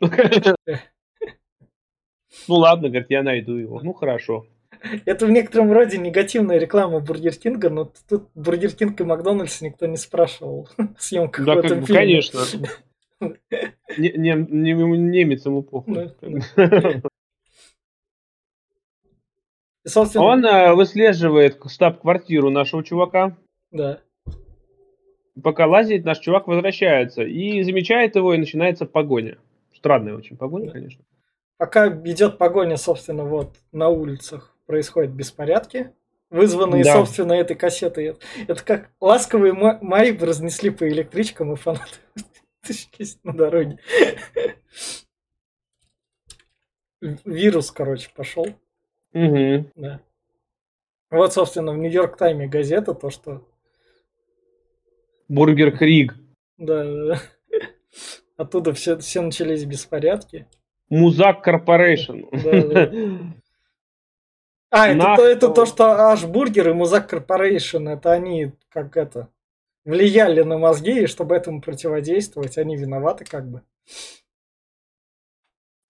[2.48, 3.80] Ну ладно, говорит, я найду его.
[3.82, 4.46] Ну хорошо.
[5.04, 9.86] Это в некотором роде негативная реклама Бургер Кинга, но тут Бургер Кинг и Макдональдс никто
[9.86, 12.00] не спрашивал в съемках Да, в как этом бы, фильме.
[12.00, 12.40] конечно.
[13.98, 16.10] Не- не- не- Немец ему похуй.
[19.86, 23.36] Собственно, Он э, выслеживает штаб-квартиру нашего чувака.
[23.70, 24.00] да.
[25.42, 29.38] Пока лазит, наш чувак возвращается и замечает его, и начинается погоня.
[29.74, 31.02] Странная очень погоня, конечно.
[31.56, 35.92] Пока идет погоня, собственно, вот на улицах происходят беспорядки,
[36.30, 36.94] вызванные, Да.
[36.94, 38.16] собственно, этой кассетой.
[38.48, 41.98] Это как ласковые бы разнесли по электричкам и фанаты
[43.24, 43.78] на дороге.
[47.24, 48.46] Вирус, короче, пошел.
[49.12, 49.70] Мгм.
[49.74, 50.00] Да.
[51.10, 53.46] Вот, собственно, в Нью-Йорк Тайме газета, то, что
[55.30, 56.16] Бургер Криг.
[56.58, 57.20] да, да, да.
[58.36, 60.46] оттуда все, все начались беспорядки.
[60.88, 62.22] Muzak Corporation.
[62.32, 62.92] Да, да.
[64.70, 69.28] А, это, Нах- то, это то, что H-Burger и Muzak Corporation, это они как это
[69.84, 73.62] влияли на мозги, и чтобы этому противодействовать, они виноваты как бы.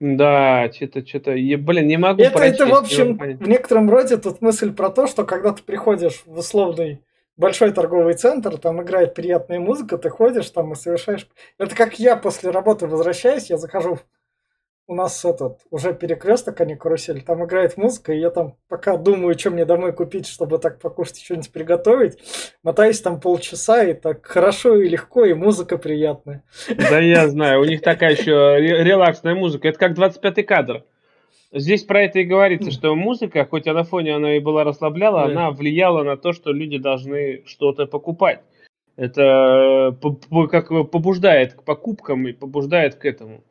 [0.00, 3.90] Да, что-то, что-то, блин, не могу Это, это, прочесть, в не могу общем, в некотором
[3.90, 7.02] роде тут мысль про то, что когда ты приходишь в условный
[7.40, 11.26] большой торговый центр, там играет приятная музыка, ты ходишь там и совершаешь...
[11.58, 13.98] Это как я после работы возвращаюсь, я захожу
[14.90, 18.96] у нас этот уже перекресток, а не карусель, там играет музыка, и я там пока
[18.96, 22.18] думаю, что мне домой купить, чтобы так покушать, что-нибудь приготовить,
[22.64, 26.42] мотаюсь там полчаса, и так хорошо и легко, и музыка приятная.
[26.68, 29.68] Да я знаю, у них такая еще ре- релаксная музыка.
[29.68, 30.84] Это как 25-й кадр.
[31.52, 35.32] Здесь про это и говорится, что музыка, хоть на фоне она и была расслабляла, Да.
[35.32, 38.42] она влияла на то, что люди должны что-то покупать.
[38.96, 43.42] Это э, как бы побуждает к покупкам и побуждает к этому.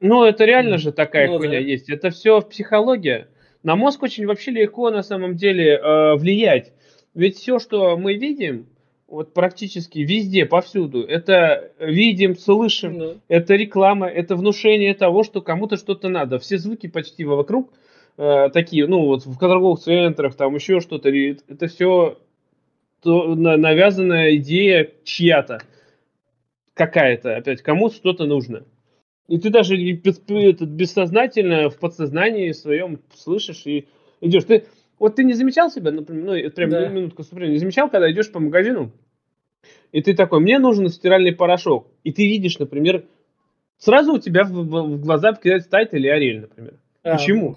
[0.00, 1.66] Ну, это реально же такая Ну хуйня да.
[1.66, 1.90] есть.
[1.90, 3.28] Это все психология.
[3.62, 6.72] На мозг очень вообще легко на самом деле э, влиять.
[7.14, 8.66] Ведь все, что мы видим,
[9.12, 13.14] вот практически везде, повсюду, это видим, слышим, Да.
[13.28, 16.38] это реклама, это внушение того, что кому-то что-то надо.
[16.38, 17.74] Все звуки почти вокруг
[18.16, 22.18] э, такие, ну вот в торговых центрах, там еще что-то, это все
[23.04, 25.60] навязанная идея чья-то,
[26.72, 28.64] какая-то, опять, кому-то что-то нужно.
[29.28, 33.88] И ты даже этот, бессознательно в подсознании своем слышишь и
[34.22, 34.44] идешь.
[34.44, 34.64] Ты,
[35.02, 37.10] вот ты не замечал себя, например, ну, это прям Да.
[37.18, 38.92] вступления, не замечал, когда идешь по магазину,
[39.90, 41.88] и ты такой, мне нужен стиральный порошок.
[42.04, 43.04] И ты видишь, например,
[43.78, 46.74] сразу у тебя в, в- в глаза кидается Тайт или Ариэль, например.
[47.02, 47.56] А, Почему?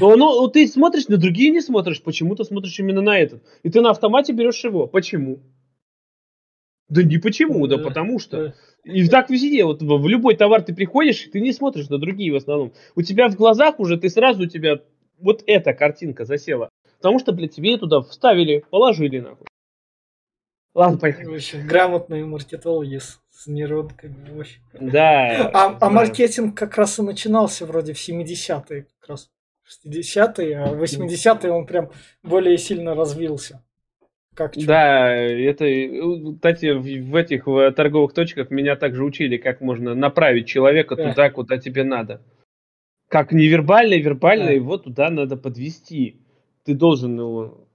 [0.00, 3.42] Но, ну, ты смотришь, на другие не смотришь, почему-то смотришь именно на этот.
[3.62, 4.86] И ты на автомате берешь его.
[4.86, 5.40] Почему?
[6.88, 8.36] Да не почему, да, Да, потому что.
[8.38, 8.54] да.
[8.84, 11.98] И так везде, вот в, в любой товар ты приходишь, и ты не смотришь на
[11.98, 12.72] другие в основном.
[12.94, 14.80] У тебя в глазах уже, ты сразу у тебя
[15.18, 16.68] вот эта картинка засела.
[17.06, 19.46] Потому что, блядь, тебе туда вставили, положили нахуй.
[20.74, 21.26] Ладно, поехали.
[21.26, 24.28] В общем, грамотные маркетологи с, с нейронками.
[24.28, 24.60] в общем.
[24.80, 25.48] Да.
[25.54, 25.88] А, а да.
[25.88, 29.30] маркетинг как раз и начинался вроде в 70-е, как раз
[29.86, 31.92] 60-е, а в 80-е он прям
[32.24, 33.62] более сильно развился.
[34.34, 34.66] Как чё.
[34.66, 39.94] Да, это, э, кстати, в, в этих в торговых точках меня также учили, как можно
[39.94, 41.10] направить человека Да.
[41.10, 42.20] туда, куда тебе надо.
[43.06, 44.50] Как невербально вербально Да.
[44.50, 46.20] его туда надо подвести.
[46.66, 47.66] Ты должен его...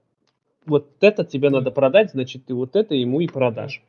[0.66, 3.82] Вот это тебе надо продать, значит, ты вот это ему и продашь.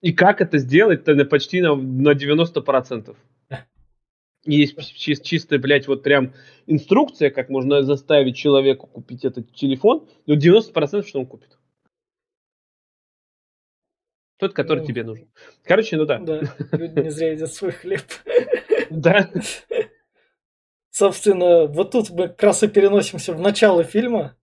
[0.00, 3.14] И как это сделать-то на почти на, на 90%.
[3.50, 3.66] Да.
[4.44, 6.32] Есть чис- чисто, блядь, вот прям
[6.66, 11.58] инструкция, как можно заставить человека купить этот телефон, но 90% что он купит.
[14.38, 14.86] Тот, который Ну.
[14.86, 15.28] тебе нужен.
[15.64, 16.18] Короче, ну да.
[16.18, 16.40] Да,
[16.72, 18.00] люди не зря едят свой хлеб.
[18.90, 19.30] Да.
[20.98, 24.34] Собственно, вот тут мы как раз и переносимся в начало фильма.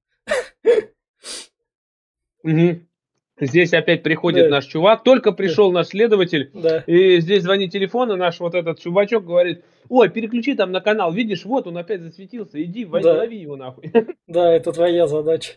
[3.38, 4.52] Здесь опять приходит Да.
[4.52, 5.04] наш чувак.
[5.04, 6.52] Только пришел наш следователь.
[6.54, 10.80] Да, И здесь звонит телефон, и наш вот этот чувачок говорит, ой, переключи там на
[10.80, 13.18] канал, видишь, вот он опять засветился, иди, возьми, Да.
[13.18, 13.92] лови его нахуй.
[14.28, 15.56] да, это твоя задача.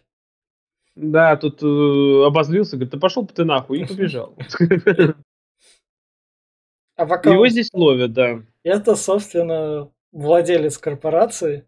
[0.97, 4.35] Да, тут э, обозлился, говорит, да пошел бы ты нахуй, и побежал.
[6.97, 8.43] А пока Его здесь ловят, да.
[8.65, 11.65] это, собственно, владелец корпорации.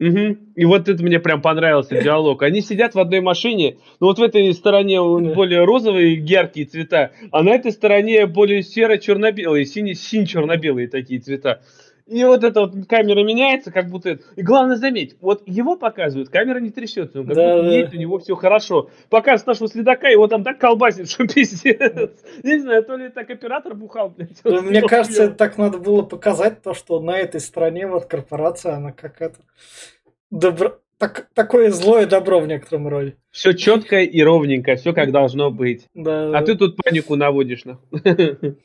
[0.00, 0.52] Мгм.
[0.54, 2.42] И вот это мне прям понравился диалог.
[2.44, 7.10] Они сидят в одной машине, но вот в этой стороне он более розовые, яркие цвета,
[7.32, 11.62] а на этой стороне более серо-черно-белые, сине- синь-черно-белые такие цвета.
[12.08, 14.18] И вот эта вот камера меняется, как будто...
[14.36, 17.74] И главное заметь, вот его показывают, камера не трясется, он как Да, будто да.
[17.74, 18.90] едет, у него все хорошо.
[19.10, 22.10] Показывают нашего следака, его там так колбасит, что пиздец.
[22.42, 24.40] Не знаю, то ли так оператор бухал, блядь.
[24.42, 28.06] Ну, вот Мне кажется, это так надо было показать, то, что на этой стороне вот
[28.06, 29.38] корпорация, она как это...
[30.30, 30.78] Добро...
[30.98, 33.16] Так, такое злое добро в некотором роде.
[33.30, 35.86] Все четко и ровненько, все как должно быть.
[35.94, 37.78] Да, А ты тут панику наводишь, на.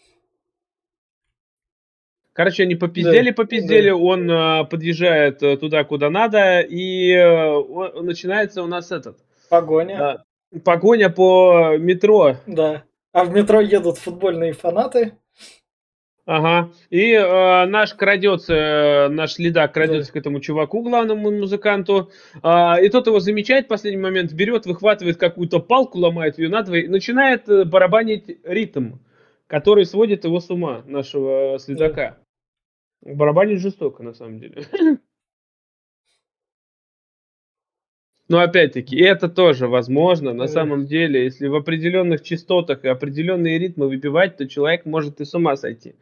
[2.34, 3.96] Короче, они попиздели, Да, попиздели, да.
[3.96, 9.18] он э, подъезжает э, туда, куда надо, и э, начинается у нас этот
[9.50, 10.24] погоня.
[10.52, 12.38] э, погоня по метро.
[12.48, 12.84] Да.
[13.12, 15.14] А в метро едут футбольные фанаты.
[16.26, 16.72] Ага.
[16.90, 22.12] И э, наш крадется, э, наш следак крадется к этому чуваку, главному музыканту.
[22.42, 26.80] а, и тот его замечает в последний момент, берет, выхватывает какую-то палку, ломает ее надвое
[26.84, 28.94] и начинает э, барабанить ритм,
[29.48, 32.18] который сводит его с ума, нашего э, следака.
[33.06, 34.64] Барабанить жестоко, на самом деле.
[38.30, 40.34] Но опять-таки, это тоже возможно.
[40.34, 45.26] На самом деле, если в определенных частотах и определенные ритмы выбивать, то человек может и
[45.26, 45.96] с ума сойти.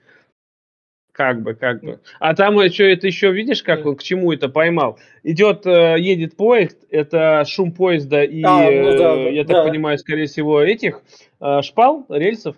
[1.12, 2.00] Как бы, как бы.
[2.20, 4.98] А там что это еще видишь, как он к чему это поймал?
[5.24, 9.56] Идет, э, едет поезд, это шум поезда и, А, ну да, э, я да.
[9.56, 11.02] так понимаю, скорее всего, этих
[11.42, 12.56] э, шпал, рельсов.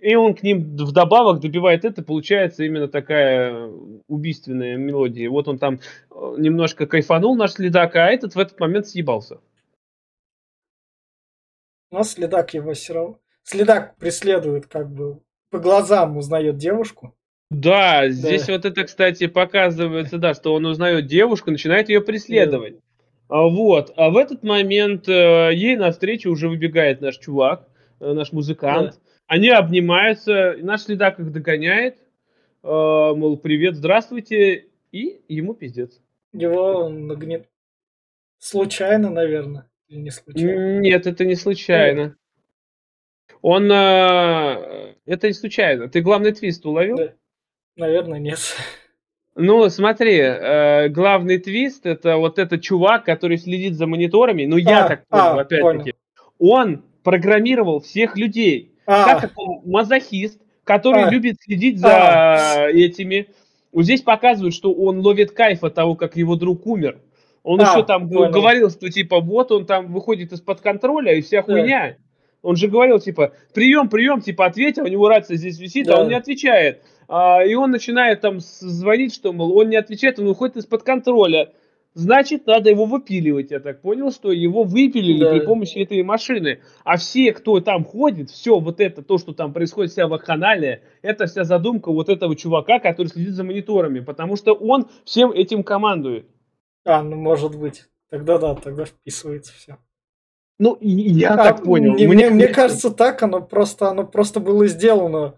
[0.00, 3.70] И он к ним вдобавок добивает это, получается именно такая
[4.08, 5.28] убийственная мелодия.
[5.28, 9.40] Вот он там э, немножко кайфанул, наш следак, а этот в этот момент съебался.
[11.90, 13.18] Но следак его все равно...
[13.42, 15.20] Следак преследует как бы...
[15.50, 17.14] По глазам узнает девушку.
[17.50, 22.76] Да, здесь вот это, кстати, показывается, да, что он узнает девушку, начинает ее преследовать.
[23.28, 23.92] А Вот.
[23.96, 29.00] А в этот момент э, ей навстречу уже выбегает наш чувак, э, наш музыкант.
[29.30, 31.98] Они обнимаются, и наш следак их догоняет,
[32.64, 36.00] э, мол, привет, здравствуйте, и ему пиздец.
[36.32, 37.48] Его нагнет...
[38.38, 39.70] Случайно, наверное.
[39.86, 40.80] Или не случайно.
[40.80, 42.16] Нет, это не случайно.
[43.40, 43.70] Он...
[43.70, 45.88] э, это не случайно.
[45.88, 46.96] Ты главный твист уловил?
[46.96, 47.12] Да.
[47.76, 48.40] Наверное, нет.
[49.36, 54.44] Ну, смотри, э, главный твист это вот этот чувак, который следит за мониторами.
[54.44, 55.94] Ну, я А, так понял, а, опять-таки.
[56.40, 58.69] Он программировал всех людей.
[58.90, 59.30] А, Как
[59.64, 61.10] мазохист, который А.
[61.10, 63.28] любит следить за этими.
[63.72, 66.98] Вот здесь показывают, что он ловит кайф от того, как его друг умер.
[67.42, 68.30] Он А, еще там понял.
[68.32, 71.42] говорил, что типа вот он там выходит из-под контроля и вся Да.
[71.44, 71.96] хуйня.
[72.42, 75.96] Он же говорил, типа, прием, прием, типа, ответь, а у него рация здесь висит, а
[75.96, 76.02] Да.
[76.02, 76.82] он не отвечает.
[77.08, 81.50] А, и он начинает там звонить, что, мол, он не отвечает, он выходит из-под контроля.
[81.94, 83.50] Значит, надо его выпиливать.
[83.50, 85.30] Я так понял, что его выпилили Да.
[85.32, 86.60] при помощи этой машины.
[86.84, 91.26] А все, кто там ходит, все вот это, то, что там происходит, вся вакханалия, это
[91.26, 94.00] вся задумка вот этого чувака, который следит за мониторами.
[94.00, 96.26] Потому что он всем этим командует.
[96.84, 97.84] а, ну может быть.
[98.08, 99.76] Тогда да, тогда вписывается все.
[100.58, 101.92] Ну, я А, так понял.
[101.92, 105.34] Мне, мне- мне кажется, так оно просто, оно просто было сделано.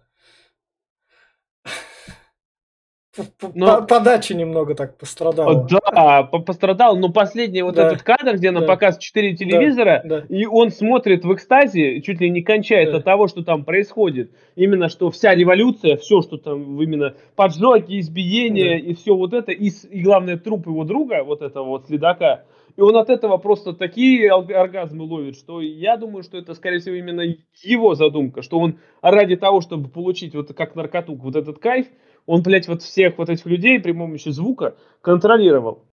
[3.55, 5.67] Но- по- Подача немного так пострадала.
[5.71, 7.89] Да, по- пострадал, но последний вот Да.
[7.89, 8.69] этот кадр, где нам Да.
[8.69, 10.25] показывают четыре телевизора, Да.
[10.31, 12.99] и он смотрит в экстазе, чуть ли не кончает Да.
[12.99, 14.31] от того, что там происходит.
[14.57, 18.87] Именно что вся революция, все, что там именно поджоги, избиения Да.
[18.91, 22.45] и все вот это, и, и главное труп его друга, вот этого вот следака,
[22.79, 26.79] и он от этого просто такие ор- оргазмы ловит, что я думаю, что это, скорее
[26.79, 27.23] всего, именно
[27.63, 31.87] его задумка, что он ради того, чтобы получить вот как наркоту вот этот кайф,
[32.27, 35.85] он, блядь, вот всех вот этих людей при помощи звука контролировал.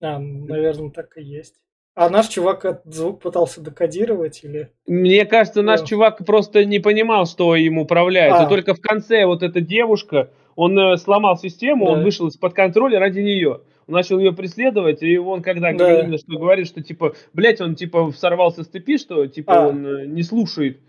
[0.00, 1.54] А, наверное, так и есть.
[1.96, 4.72] А наш чувак этот звук пытался декодировать или...
[4.86, 5.86] Мне кажется, наш Да.
[5.86, 8.34] чувак просто не понимал, что им управляет.
[8.34, 8.44] А.
[8.44, 12.04] И только в конце вот эта девушка, он э, сломал систему, он Да.
[12.04, 13.60] вышел из-под контроля ради нее.
[13.86, 15.78] Он начал ее преследовать, и он когда Да.
[15.78, 19.68] говорит, что говорит, что типа, блять, он типа сорвался с цепи, что типа А.
[19.68, 20.80] он э, не слушает.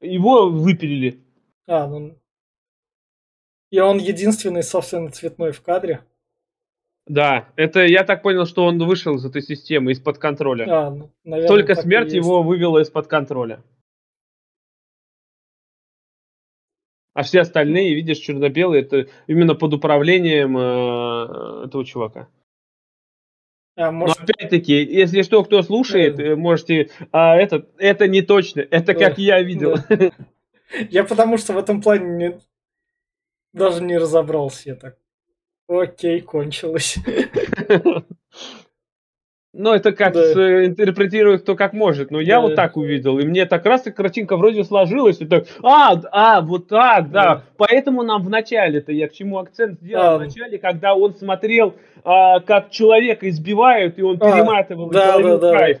[0.00, 1.18] Его выпилили.
[1.66, 2.14] А, ну...
[3.70, 6.04] И он единственный, собственно, цветной в кадре.
[7.06, 10.66] Да, это я так понял, что он вышел из этой системы, из-под контроля.
[10.68, 13.62] А, ну, наверное, Только смерть его вывела из-под контроля.
[17.12, 22.28] А все остальные, видишь, черно-белые, это именно под управлением э, этого чувака.
[23.76, 26.22] А, Но может, опять-таки, если что, кто слушает, Да.
[26.24, 26.90] э, можете...
[27.12, 28.94] А это, это не точно, это Да.
[28.94, 29.76] как я видел.
[30.90, 32.40] Я потому что в этом плане не-
[33.54, 34.70] даже не разобрался.
[34.70, 34.96] Я так,
[35.68, 36.96] окей, кончилось.
[39.56, 40.20] Ну, это как Да.
[40.20, 42.10] э, интерпретирует кто как может.
[42.10, 42.40] Но я Да.
[42.40, 43.20] вот так увидел.
[43.20, 45.20] И мне так раз и картинка вроде сложилась.
[45.20, 47.22] И так, а, а, вот так, да.
[47.36, 47.42] Да.
[47.56, 50.18] Поэтому нам в начале-то, я к чему акцент сделал, А.
[50.18, 55.14] в начале, когда он смотрел, а, как человека избивают, и он А, перематывал, и да,
[55.14, 55.58] ловил да, да.
[55.58, 55.78] кайф.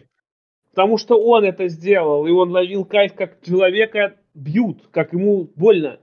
[0.70, 5.98] Потому что он это сделал, и он ловил кайф, как человека бьют, как ему больно.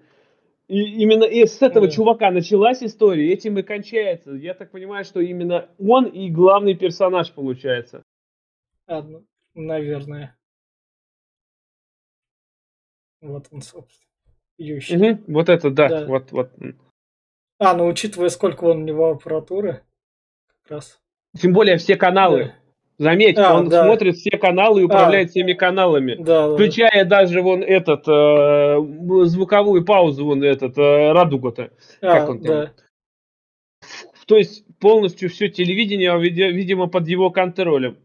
[0.72, 1.92] И именно и с этого Да.
[1.92, 4.32] чувака началась история, этим и кончается.
[4.32, 8.04] Я так понимаю, что именно он и главный персонаж получается.
[8.88, 10.38] Ну, наверное.
[13.20, 14.08] Вот он, собственно.
[14.58, 14.96] Ющий.
[14.96, 16.06] Мгм, Вот это, да, Да.
[16.06, 16.52] вот, вот.
[17.60, 19.84] А, ну учитывая, сколько он у него аппаратуры,
[20.64, 21.02] как раз.
[21.38, 22.46] Тем более все каналы.
[22.46, 22.56] Да.
[23.02, 23.84] Заметь, А, он да.
[23.84, 25.32] смотрит все каналы и управляет А.
[25.32, 26.14] всеми каналами.
[26.20, 31.72] Да, да, Включая даже вон этот э, звуковую паузу, вон этот э, радуга-то.
[32.00, 32.14] да.
[32.20, 32.48] как А, он там?
[32.48, 32.74] да.
[34.28, 37.98] То есть полностью все телевидение, види- видимо, под его контролем.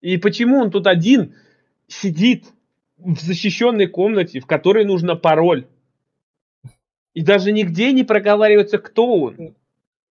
[0.00, 1.34] И почему он тут один
[1.88, 2.46] сидит
[2.96, 5.66] в защищенной комнате, в которой нужно пароль?
[7.12, 9.54] И даже нигде не проговаривается, кто он.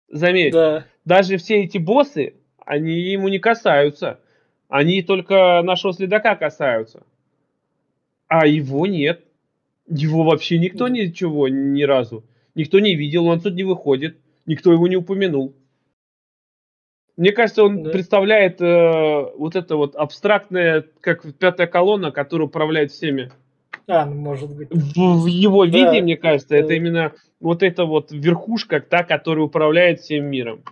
[0.10, 0.86] Заметь, Да.
[1.06, 2.34] даже все эти боссы,
[2.66, 4.20] они ему не касаются.
[4.68, 7.04] Они только нашего следака касаются.
[8.28, 9.24] А его нет.
[9.88, 12.24] Его вообще никто ничего ни разу.
[12.56, 14.18] Никто не видел, он тут не выходит.
[14.46, 15.56] Никто его не упомянул.
[17.18, 17.90] Мне кажется, он Да.
[17.90, 23.32] представляет э, вот это вот абстрактное, как пятая колонна, которая управляет всеми.
[23.88, 24.70] А, ну может быть.
[24.72, 25.72] В, в его Да.
[25.72, 26.76] виде, мне кажется, это Да.
[26.76, 30.64] именно вот эта вот верхушка, та, которая управляет всем миром.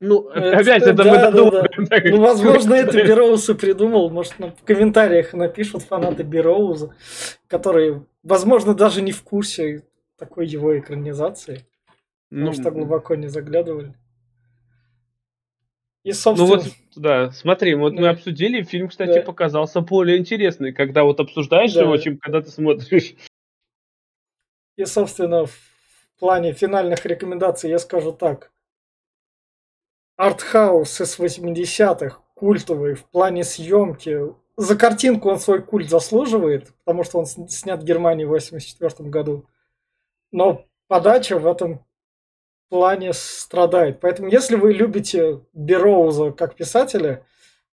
[0.00, 1.86] Ну, Это- опять это да, мы да, додумываем.
[1.86, 2.04] так.
[2.04, 4.10] Ну, возможно, это Бероуз придумал.
[4.10, 6.94] Может, нам в комментариях напишут фанаты Бероуза,
[7.46, 9.82] которые, возможно, даже не в курсе
[10.18, 11.66] такой его экранизации.
[12.30, 13.94] Ну, Потому что глубоко не заглядывали.
[16.02, 16.64] И, ну собственно, вот,
[16.96, 18.10] да, смотри, вот мы Да.
[18.10, 19.22] обсудили, фильм, кстати, Да.
[19.22, 21.82] показался более интересный, когда вот обсуждаешь Да.
[21.82, 23.14] его, чем когда ты смотришь.
[24.76, 25.56] и, собственно, в
[26.18, 28.50] плане финальных рекомендаций я скажу так.
[30.16, 37.18] Артхаус из 80-х, культовый, в плане съемки, за картинку он свой культ заслуживает, потому что
[37.18, 39.46] он снят в Германии в 84 году.
[40.30, 41.84] Но подача в этом
[42.68, 44.00] плане страдает.
[44.00, 47.26] Поэтому, если вы любите Бероуза как писателя,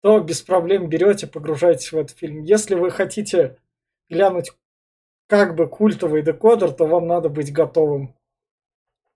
[0.02, 2.44] то без проблем берете, погружаетесь в этот фильм.
[2.44, 3.58] Если вы хотите
[4.10, 4.52] глянуть
[5.28, 8.16] как бы культовый декодер, то вам надо быть готовым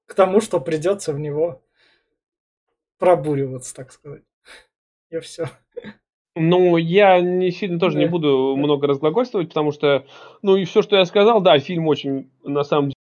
[0.07, 1.61] к тому, что придется в него
[3.01, 4.21] пробуриваться, так сказать.
[5.09, 5.49] И все.
[6.35, 8.03] Ну, я не сильно тоже да.
[8.03, 10.05] не буду много разглагольствовать, потому что,
[10.43, 12.95] ну и все, что я сказал, да, фильм очень, на самом деле,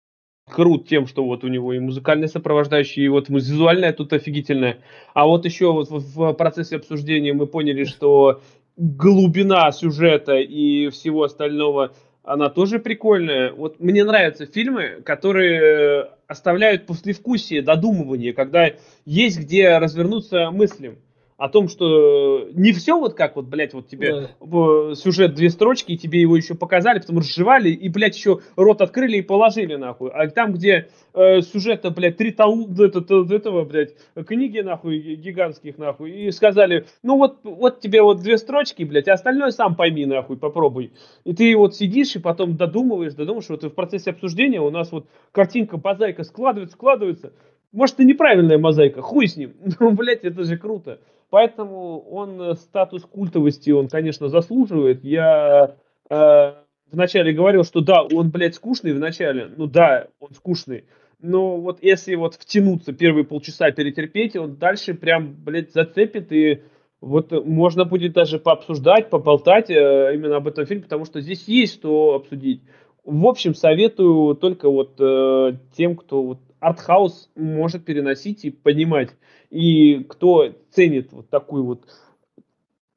[0.50, 4.78] крут тем, что вот у него и музыкальные сопровождающие, и вот визуальная тут офигительная.
[5.14, 8.40] А вот еще вот в процессе обсуждения мы поняли, что
[8.76, 11.92] глубина сюжета и всего остального,
[12.24, 13.52] она тоже прикольная.
[13.52, 18.70] Вот мне нравятся фильмы, которые оставляют послевкусие, додумывание, когда
[19.04, 20.96] есть где развернуться мыслям
[21.40, 24.94] о том, что не все вот как вот, блядь, вот тебе да.
[24.94, 29.16] сюжет две строчки, и тебе его еще показали, потом разжевали, и, блядь, еще рот открыли
[29.16, 30.10] и положили, нахуй.
[30.10, 33.94] А там, где э, сюжета, блядь, три тому, этого, этого, блядь,
[34.26, 39.14] книги, нахуй, гигантских, нахуй, и сказали, ну вот, вот тебе вот две строчки, блядь, а
[39.14, 40.92] остальное сам пойми, нахуй, попробуй.
[41.24, 45.06] И ты вот сидишь и потом додумываешь, додумываешь, вот в процессе обсуждения у нас вот
[45.32, 47.32] картинка, мозаика складывается, складывается,
[47.72, 49.54] может, и неправильная мозаика, хуй с ним.
[49.80, 50.98] Ну, блядь, это же круто.
[51.30, 55.04] Поэтому он э, статус культовости, он, конечно, заслуживает.
[55.04, 55.76] Я
[56.10, 56.52] э,
[56.90, 59.48] вначале говорил, что да, он, блядь, скучный вначале.
[59.56, 60.84] Ну да, он скучный.
[61.22, 66.62] Но вот если вот втянуться первые полчаса, перетерпеть, он дальше прям, блядь, зацепит и
[67.00, 71.74] вот можно будет даже пообсуждать, поболтать э, именно об этом фильме, потому что здесь есть
[71.74, 72.62] что обсудить.
[73.04, 79.10] В общем, советую только вот э, тем, кто вот артхаус может переносить и понимать.
[79.50, 81.84] И кто ценит вот такую вот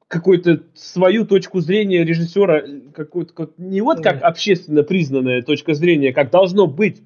[0.06, 2.62] какую-то свою точку зрения режиссера,
[2.94, 7.02] какую-то не вот как общественно признанная точка зрения, как должно быть,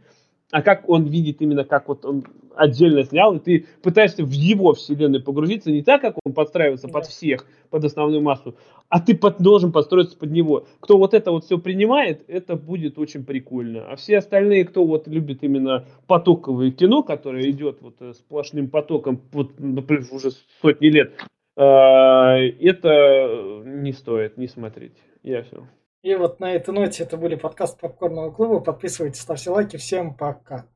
[0.50, 4.74] а как он видит именно, как вот он отдельно снял, и ты пытаешься в его
[4.74, 8.56] вселенную погрузиться не так, как он подстраивается под всех, под основную массу,
[8.88, 10.66] а ты под, должен подстроиться под него.
[10.80, 13.90] Кто вот это вот все принимает, это будет очень прикольно.
[13.90, 19.20] А все остальные, кто вот любит именно потоковое кино, которое идет вот э, сплошным потоком,
[19.32, 20.30] вот, например, уже
[20.62, 21.12] сотни лет,
[21.56, 24.96] э, это не стоит, не смотреть.
[25.22, 25.66] Я все.
[26.02, 28.60] И вот на этой ноте это были подкасты Попкорного клуба.
[28.60, 29.76] Подписывайтесь, ставьте лайки.
[29.76, 30.66] Всем пока.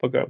[0.00, 0.26] Пока.